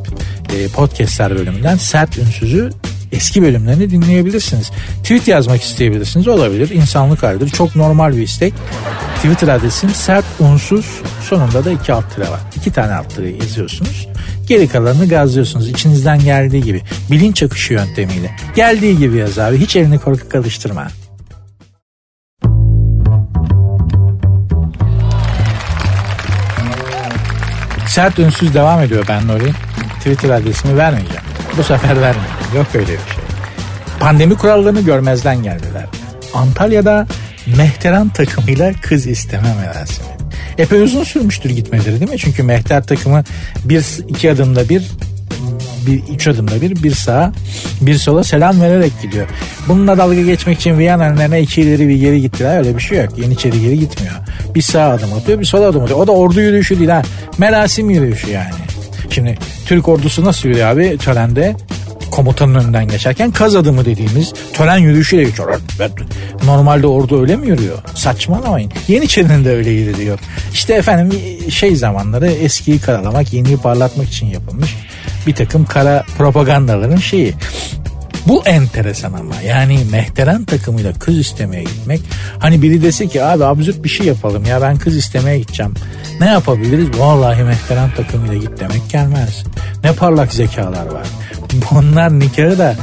e, 0.53 0.67
podcastler 0.67 1.35
bölümünden 1.35 1.77
sert 1.77 2.17
ünsüzü 2.17 2.69
eski 3.11 3.41
bölümlerini 3.41 3.89
dinleyebilirsiniz. 3.89 4.71
Tweet 5.01 5.27
yazmak 5.27 5.61
isteyebilirsiniz 5.61 6.27
olabilir. 6.27 6.69
İnsanlık 6.69 7.23
halidir. 7.23 7.49
Çok 7.49 7.75
normal 7.75 8.17
bir 8.17 8.21
istek. 8.21 8.53
Twitter 9.15 9.47
adresim 9.47 9.89
sert 9.89 10.25
unsuz 10.39 10.85
sonunda 11.29 11.65
da 11.65 11.71
iki 11.71 11.93
alt 11.93 12.15
tire 12.15 12.29
var. 12.29 12.39
İki 12.55 12.71
tane 12.71 12.93
alt 12.93 13.15
tire 13.15 13.29
yazıyorsunuz. 13.29 14.07
Geri 14.47 14.67
kalanını 14.67 15.07
gazlıyorsunuz. 15.07 15.69
İçinizden 15.69 16.19
geldiği 16.19 16.63
gibi. 16.63 16.81
Bilinç 17.11 17.43
akışı 17.43 17.73
yöntemiyle. 17.73 18.31
Geldiği 18.55 18.97
gibi 18.97 19.17
yaz 19.17 19.39
abi. 19.39 19.57
Hiç 19.57 19.75
elini 19.75 19.99
korkak 19.99 20.35
alıştırma. 20.35 20.87
Sert 27.93 28.19
ünsüz 28.19 28.53
devam 28.53 28.81
ediyor 28.81 29.05
ben 29.09 29.27
Nuri. 29.27 29.51
Twitter 29.97 30.29
adresimi 30.29 30.77
vermeyeceğim. 30.77 31.21
Bu 31.57 31.63
sefer 31.63 32.01
vermeyeceğim. 32.01 32.55
Yok 32.55 32.67
öyle 32.73 32.87
bir 32.87 32.97
şey. 32.97 33.23
Pandemi 33.99 34.35
kurallarını 34.35 34.81
görmezden 34.81 35.43
geldiler. 35.43 35.85
Antalya'da 36.33 37.07
Mehteran 37.57 38.09
takımıyla 38.09 38.73
kız 38.81 39.07
isteme 39.07 39.53
merasimi. 39.61 40.07
Epey 40.57 40.81
uzun 40.81 41.03
sürmüştür 41.03 41.49
gitmeleri 41.49 41.99
değil 41.99 42.11
mi? 42.11 42.17
Çünkü 42.17 42.43
Mehter 42.43 42.83
takımı 42.83 43.23
bir 43.65 43.85
iki 44.07 44.31
adımda 44.31 44.69
bir 44.69 44.91
bir 45.87 46.03
üç 46.13 46.27
adımda 46.27 46.61
bir 46.61 46.83
bir 46.83 46.91
sağa 46.91 47.31
bir 47.81 47.95
sola 47.95 48.23
selam 48.23 48.61
vererek 48.61 48.91
gidiyor. 49.01 49.27
Bununla 49.67 49.97
dalga 49.97 50.21
geçmek 50.21 50.59
için 50.59 50.77
Viyana 50.77 51.03
önlerine 51.03 51.41
iki 51.41 51.61
ileri 51.61 51.87
bir 51.87 51.95
geri 51.95 52.21
gittiler. 52.21 52.57
Öyle 52.57 52.75
bir 52.75 52.81
şey 52.81 52.97
yok. 52.97 53.17
Yeniçeri 53.17 53.61
geri 53.61 53.79
gitmiyor. 53.79 54.13
Bir 54.55 54.61
sağ 54.61 54.89
adım 54.89 55.13
atıyor 55.13 55.39
bir 55.39 55.45
sola 55.45 55.67
adım 55.67 55.83
atıyor. 55.83 55.99
O 55.99 56.07
da 56.07 56.11
ordu 56.11 56.41
yürüyüşü 56.41 56.79
değil 56.79 56.89
ha. 56.89 57.01
Merasim 57.43 57.89
yürüyüşü 57.89 58.29
yani. 58.31 58.49
Şimdi 59.09 59.37
Türk 59.65 59.87
ordusu 59.87 60.25
nasıl 60.25 60.49
yürüyor 60.49 60.67
abi 60.67 60.97
törende? 60.97 61.55
komutanın 62.11 62.55
önünden 62.55 62.87
geçerken 62.87 63.31
kaz 63.31 63.55
adımı 63.55 63.85
dediğimiz 63.85 64.33
tören 64.53 64.77
yürüyüşüyle 64.77 65.23
geçiyor. 65.23 65.61
Normalde 66.45 66.87
ordu 66.87 67.21
öyle 67.21 67.35
mi 67.35 67.47
yürüyor? 67.47 67.77
Saçmalamayın. 67.95 68.71
Yeniçerinin 68.87 69.45
de 69.45 69.55
öyle 69.55 69.69
yürüyor. 69.69 70.19
İşte 70.53 70.73
efendim 70.73 71.19
şey 71.49 71.75
zamanları 71.75 72.27
eskiyi 72.27 72.79
karalamak, 72.79 73.33
yeniyi 73.33 73.57
parlatmak 73.57 74.07
için 74.07 74.25
yapılmış 74.27 74.75
bir 75.27 75.35
takım 75.35 75.65
kara 75.65 76.03
propagandaların 76.17 76.97
şeyi. 76.97 77.33
Bu 78.27 78.43
enteresan 78.45 79.13
ama 79.13 79.35
yani 79.45 79.79
mehteren 79.91 80.45
takımıyla 80.45 80.93
kız 80.93 81.17
istemeye 81.17 81.63
gitmek. 81.63 82.01
Hani 82.39 82.61
biri 82.61 82.83
dese 82.83 83.07
ki 83.07 83.23
abi 83.23 83.45
absürt 83.45 83.83
bir 83.83 83.89
şey 83.89 84.05
yapalım 84.05 84.45
ya 84.45 84.61
ben 84.61 84.77
kız 84.77 84.97
istemeye 84.97 85.39
gideceğim. 85.39 85.73
Ne 86.19 86.25
yapabiliriz? 86.25 86.99
Vallahi 86.99 87.43
mehteren 87.43 87.91
takımıyla 87.91 88.35
git 88.35 88.59
demek 88.59 88.89
gelmez. 88.89 89.43
Ne 89.83 89.93
parlak 89.93 90.33
zekalar 90.33 90.85
var. 90.85 91.07
Bunlar 91.71 92.19
nikahı 92.19 92.57
da 92.57 92.75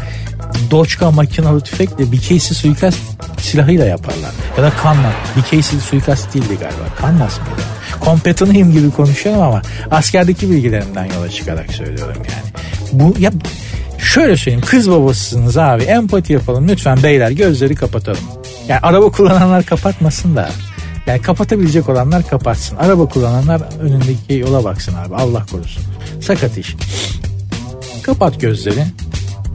Doçka 0.71 1.11
makinalı 1.11 1.61
tüfekle 1.61 2.13
BKC 2.13 2.55
suikast 2.55 2.99
silahıyla 3.39 3.87
yaparlar. 3.87 4.31
Ya 4.57 4.63
da 4.63 4.71
kanla. 4.71 5.13
BKC 5.37 5.81
suikast 5.81 6.35
değildi 6.35 6.59
galiba. 6.61 6.97
Kanlas 7.01 7.39
mıydı? 7.39 7.63
Kompetanıyım 8.01 8.73
gibi 8.73 8.91
konuşuyorum 8.91 9.43
ama 9.43 9.63
askerdeki 9.91 10.51
bilgilerimden 10.51 11.05
yola 11.05 11.31
çıkarak 11.31 11.73
söylüyorum 11.73 12.17
yani. 12.17 12.51
Bu 12.93 13.15
ya 13.19 13.31
şöyle 14.03 14.37
söyleyeyim 14.37 14.67
kız 14.67 14.91
babasısınız 14.91 15.57
abi 15.57 15.83
empati 15.83 16.33
yapalım 16.33 16.69
lütfen 16.69 17.03
beyler 17.03 17.31
gözleri 17.31 17.75
kapatalım. 17.75 18.25
Yani 18.69 18.81
araba 18.83 19.11
kullananlar 19.11 19.67
kapatmasın 19.67 20.37
da 20.37 20.51
yani 21.07 21.23
kapatabilecek 21.23 21.89
olanlar 21.89 22.29
kapatsın. 22.29 22.77
Araba 22.77 23.07
kullananlar 23.09 23.63
önündeki 23.81 24.35
yola 24.35 24.65
baksın 24.65 24.95
abi 24.95 25.15
Allah 25.15 25.47
korusun. 25.51 25.83
Sakat 26.21 26.59
iş. 26.59 26.77
Kapat 28.03 28.41
gözleri. 28.41 28.85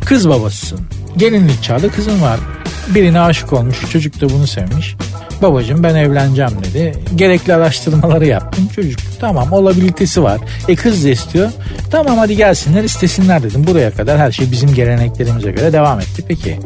Kız 0.06 0.30
babasısın. 0.30 0.80
Gelinlik 1.18 1.64
çağda 1.64 1.90
kızın 1.90 2.22
var. 2.22 2.40
birine 2.96 3.20
aşık 3.20 3.54
olmuş. 3.54 3.78
Çocuk 3.92 4.22
da 4.22 4.30
bunu 4.30 4.48
sevmiş. 4.48 4.96
Babacığım 5.42 5.84
ben 5.84 5.96
evleneceğim 5.96 6.52
dedi. 6.64 6.96
Gerekli 7.16 7.54
araştırmaları 7.54 8.26
yaptım. 8.26 8.68
Çocuk 8.76 9.00
tamam 9.26 9.54
olabilitesi 9.54 10.24
var. 10.24 10.40
E 10.68 10.76
kız 10.76 11.06
da 11.06 11.10
istiyor. 11.10 11.50
Tamam 11.92 12.18
hadi 12.18 12.36
gelsinler 12.36 12.84
istesinler 12.84 13.44
dedim. 13.44 13.68
Buraya 13.68 13.92
kadar 13.92 14.20
her 14.20 14.32
şey 14.32 14.52
bizim 14.52 14.74
geleneklerimize 14.74 15.52
göre 15.52 15.74
devam 15.74 16.00
etti. 16.00 16.24
Peki 16.28 16.60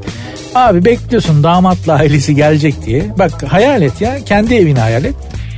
abi 0.56 0.86
bekliyorsun 0.86 1.44
damatla 1.44 1.94
ailesi 1.94 2.36
gelecek 2.36 2.86
diye. 2.86 3.06
Bak 3.20 3.44
hayal 3.44 3.82
et 3.82 4.02
ya 4.02 4.18
kendi 4.26 4.56
evini 4.56 4.80
hayal 4.80 5.06
et. 5.06 5.16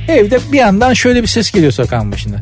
Evde 0.08 0.38
bir 0.52 0.58
yandan 0.58 0.92
şöyle 0.92 1.22
bir 1.22 1.26
ses 1.26 1.50
geliyor 1.50 1.72
sokağın 1.72 2.12
başında. 2.12 2.36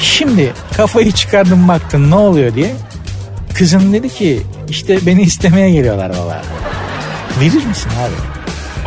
Şimdi 0.00 0.52
kafayı 0.76 1.12
çıkardım 1.12 1.68
baktın 1.68 2.10
ne 2.10 2.14
oluyor 2.14 2.54
diye. 2.54 2.74
Kızın 3.54 3.92
dedi 3.92 4.08
ki 4.08 4.42
işte 4.68 4.98
beni 5.06 5.22
istemeye 5.22 5.70
geliyorlar 5.70 6.12
baba. 6.12 6.42
Verir 7.40 7.66
misin 7.66 7.90
abi? 7.90 8.14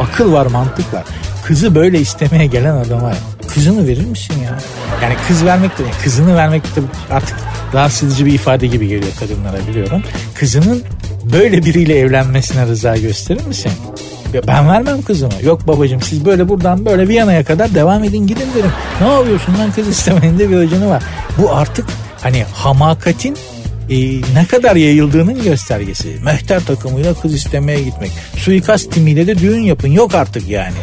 Akıl 0.01 0.33
var 0.33 0.45
mantık 0.45 0.93
var. 0.93 1.03
Kızı 1.45 1.75
böyle 1.75 1.99
istemeye 1.99 2.45
gelen 2.45 2.75
adama 2.75 3.13
kızını 3.47 3.87
verir 3.87 4.05
misin 4.05 4.33
ya? 4.43 4.59
Yani 5.03 5.15
kız 5.27 5.45
vermek 5.45 5.79
de 5.79 5.83
kızını 6.03 6.35
vermek 6.35 6.75
de 6.75 6.81
artık 7.11 7.37
rahatsız 7.73 8.09
edici 8.09 8.25
bir 8.25 8.33
ifade 8.33 8.67
gibi 8.67 8.87
geliyor 8.87 9.11
kadınlara 9.19 9.67
biliyorum. 9.67 10.03
Kızının 10.35 10.83
böyle 11.33 11.65
biriyle 11.65 11.99
evlenmesine 11.99 12.65
rıza 12.67 12.97
gösterir 12.97 13.45
misin? 13.45 13.71
Ya 14.33 14.41
ben 14.47 14.69
vermem 14.69 15.01
kızımı. 15.01 15.33
Yok 15.43 15.67
babacığım 15.67 16.01
siz 16.01 16.25
böyle 16.25 16.49
buradan 16.49 16.85
böyle 16.85 17.07
Viyana'ya 17.07 17.43
kadar 17.43 17.75
devam 17.75 18.03
edin 18.03 18.27
gidin 18.27 18.47
derim. 18.55 18.71
Ne 19.01 19.13
yapıyorsun 19.13 19.59
lan 19.59 19.71
kız 19.71 19.87
istemenin 19.87 20.39
de 20.39 20.49
bir 20.49 20.57
ucunu 20.57 20.89
var. 20.89 21.03
Bu 21.37 21.55
artık 21.55 21.85
hani 22.21 22.43
hamakatin 22.53 23.37
e, 23.89 23.95
ne 24.33 24.45
kadar 24.49 24.75
yayıldığının 24.75 25.43
göstergesi. 25.43 26.17
Mehter 26.23 26.65
takımıyla 26.65 27.13
kız 27.13 27.33
istemeye 27.33 27.81
gitmek. 27.81 28.11
Suikast 28.37 28.91
timiyle 28.91 29.27
de 29.27 29.37
düğün 29.39 29.61
yapın. 29.61 29.91
Yok 29.91 30.15
artık 30.15 30.49
yani. 30.49 30.73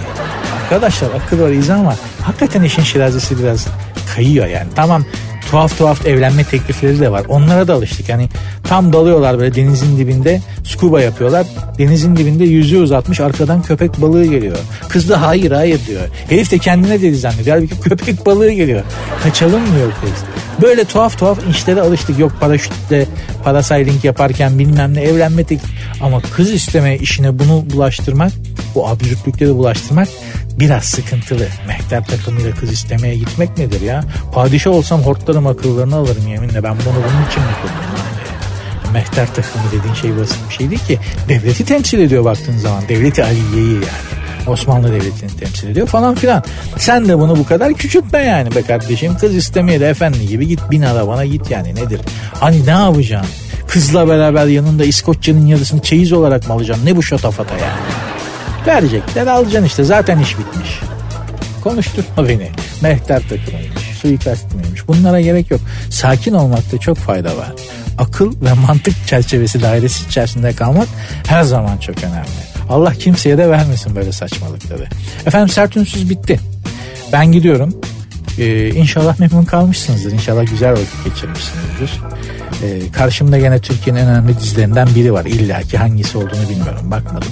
Arkadaşlar 0.63 1.09
akıl 1.11 1.41
var 1.41 1.51
izah 1.51 1.79
ama 1.79 1.97
hakikaten 2.23 2.63
işin 2.63 2.83
şirazesi 2.83 3.39
biraz 3.39 3.67
kayıyor 4.15 4.47
yani. 4.47 4.69
Tamam 4.75 5.05
tuhaf 5.51 5.79
tuhaf 5.79 6.07
evlenme 6.07 6.45
teklifleri 6.45 7.01
de 7.01 7.13
var. 7.13 7.25
Onlara 7.29 7.69
da 7.69 7.75
alıştık. 7.75 8.09
Yani 8.09 8.29
tam 8.69 8.93
dalıyorlar 8.93 9.39
böyle 9.39 9.55
denizin 9.55 9.99
dibinde 9.99 10.41
scuba 10.65 11.01
yapıyorlar. 11.01 11.47
Denizin 11.79 12.17
dibinde 12.17 12.45
yüzüğü 12.45 12.79
uzatmış 12.79 13.21
arkadan 13.21 13.63
köpek 13.63 14.01
balığı 14.03 14.25
geliyor. 14.25 14.57
Kız 14.89 15.09
da 15.09 15.23
hayır 15.23 15.51
hayır 15.51 15.81
diyor. 15.87 16.03
Herif 16.29 16.51
de 16.51 16.59
kendine 16.59 17.03
dedi 17.03 17.17
zannediyor. 17.17 17.57
Halbuki 17.57 17.81
köpek 17.81 18.27
balığı 18.27 18.51
geliyor. 18.51 18.83
Kaçalım 19.23 19.61
mı 19.61 19.79
yok 19.79 19.93
kız. 20.01 20.25
Böyle 20.63 20.85
tuhaf 20.85 21.19
tuhaf 21.19 21.39
işlere 21.51 21.81
alıştık. 21.81 22.19
Yok 22.19 22.33
paraşütle 22.41 23.07
parasailing 23.45 24.05
yaparken 24.05 24.59
bilmem 24.59 24.95
ne 24.95 25.03
evlenme 25.03 25.45
teklif. 25.45 25.71
Ama 26.01 26.21
kız 26.21 26.51
isteme 26.51 26.97
işine 26.97 27.39
bunu 27.39 27.65
bulaştırmak 27.71 28.33
bu 28.75 28.89
absürtlükleri 28.89 29.55
bulaştırmak 29.55 30.09
biraz 30.61 30.85
sıkıntılı. 30.85 31.47
Mehter 31.67 32.05
takımıyla 32.05 32.51
kız 32.55 32.73
istemeye 32.73 33.15
gitmek 33.17 33.59
nedir 33.59 33.81
ya? 33.81 34.05
Padişah 34.33 34.71
olsam 34.71 35.03
hortlarım 35.03 35.47
akıllarını 35.47 35.97
alırım 35.97 36.29
yeminle. 36.29 36.63
Ben 36.63 36.75
bunu 36.75 36.95
bunun 36.95 37.27
için 37.31 37.43
mi 37.43 37.49
kurdum? 37.63 37.95
Mehter 38.93 39.27
takımı 39.27 39.65
dediğin 39.73 39.95
şey 39.95 40.17
basit 40.17 40.39
bir 40.49 40.55
şey 40.55 40.71
değil 40.71 40.85
ki. 40.85 40.99
Devleti 41.29 41.65
temsil 41.65 41.99
ediyor 41.99 42.25
baktığın 42.25 42.59
zaman. 42.59 42.89
Devleti 42.89 43.25
Aliye'yi 43.25 43.75
yani. 43.75 44.24
Osmanlı 44.47 44.89
Devleti'ni 44.89 45.31
temsil 45.31 45.69
ediyor 45.69 45.87
falan 45.87 46.15
filan. 46.15 46.43
Sen 46.79 47.09
de 47.09 47.19
bunu 47.19 47.37
bu 47.37 47.47
kadar 47.47 47.75
küçültme 47.75 48.19
yani 48.19 48.55
be 48.55 48.63
kardeşim. 48.63 49.17
Kız 49.17 49.35
istemeye 49.35 49.81
de 49.81 49.89
efendi 49.89 50.29
gibi 50.29 50.49
git 50.49 50.61
bin 50.71 50.83
arabana 50.83 51.25
git 51.25 51.51
yani 51.51 51.75
nedir? 51.75 52.01
Hani 52.41 52.67
ne 52.67 52.71
yapacaksın? 52.71 53.31
Kızla 53.69 54.09
beraber 54.09 54.47
yanında 54.47 54.85
İskoçya'nın 54.85 55.47
yarısını 55.47 55.83
çeyiz 55.83 56.13
olarak 56.13 56.49
mı 56.49 56.55
alacaksın? 56.55 56.87
Ne 56.87 56.97
bu 56.97 57.03
şatafata 57.03 57.55
yani? 57.55 57.81
Verecekler 58.67 59.27
alacaksın 59.27 59.67
işte 59.67 59.85
zaten 59.85 60.19
iş 60.19 60.39
bitmiş. 60.39 60.81
Konuşturma 61.65 62.29
beni. 62.29 62.49
Mehter 62.83 63.23
takımıymış, 63.29 63.83
suikast 64.03 64.55
mıymış. 64.55 64.89
Bunlara 64.89 65.21
gerek 65.21 65.51
yok. 65.51 65.61
Sakin 65.91 66.35
olmakta 66.35 66.79
çok 66.79 66.97
fayda 66.97 67.37
var. 67.37 67.53
Akıl 67.99 68.33
ve 68.43 68.53
mantık 68.53 69.07
çerçevesi 69.07 69.63
dairesi 69.63 70.07
içerisinde 70.07 70.53
kalmak 70.53 70.89
her 71.27 71.43
zaman 71.43 71.79
çok 71.79 72.05
önemli. 72.05 72.54
Allah 72.69 72.93
kimseye 72.93 73.39
de 73.39 73.51
vermesin 73.51 73.97
böyle 73.97 74.13
saçmalıkları. 74.13 74.87
Efendim 75.27 75.49
sert 75.49 75.77
ünsüz 75.77 76.11
bitti. 76.11 76.41
Ben 77.13 77.33
gidiyorum. 77.33 77.75
Ee, 78.39 78.69
inşallah 78.69 79.21
memnun 79.21 79.45
kalmışsınızdır. 79.45 80.13
İnşallah 80.13 80.47
güzel 80.51 80.73
vakit 80.73 81.05
geçirmişsinizdir. 81.05 82.01
Ee, 82.63 82.93
karşımda 82.93 83.39
gene 83.39 83.59
Türkiye'nin 83.59 84.01
en 84.01 84.09
önemli 84.09 84.41
dizilerinden 84.41 84.89
biri 84.95 85.13
var. 85.13 85.25
İlla 85.25 85.61
ki 85.61 85.79
hangisi 85.79 86.19
olduğunu 86.19 86.49
bilmiyorum. 86.51 86.91
Bakmadım. 86.91 87.29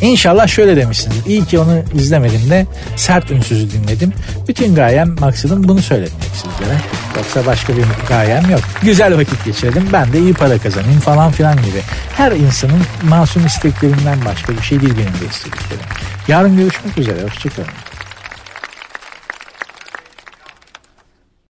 İnşallah 0.00 0.48
şöyle 0.48 0.76
demişsiniz. 0.76 1.16
İyi 1.26 1.44
ki 1.44 1.58
onu 1.58 1.82
izlemedim 1.94 2.50
de 2.50 2.66
sert 2.96 3.30
ünsüzü 3.30 3.70
dinledim. 3.70 4.12
Bütün 4.48 4.74
gayem 4.74 5.16
maksadım 5.20 5.68
bunu 5.68 5.82
söyletmek 5.82 6.30
sizlere. 6.34 6.78
Yoksa 7.16 7.46
başka 7.46 7.76
bir 7.76 7.84
gayem 8.08 8.50
yok. 8.50 8.60
Güzel 8.82 9.18
vakit 9.18 9.44
geçirdim. 9.44 9.88
Ben 9.92 10.12
de 10.12 10.18
iyi 10.18 10.34
para 10.34 10.58
kazanayım 10.58 11.00
falan 11.00 11.32
filan 11.32 11.56
gibi. 11.56 11.80
Her 12.16 12.32
insanın 12.32 12.82
masum 13.08 13.46
isteklerinden 13.46 14.24
başka 14.24 14.52
bir 14.52 14.62
şey 14.62 14.80
değil 14.80 14.94
benim 14.94 15.20
de 15.20 15.30
istediklerim. 15.30 15.84
Yarın 16.28 16.56
görüşmek 16.56 16.98
üzere. 16.98 17.22
Hoşçakalın. 17.22 17.68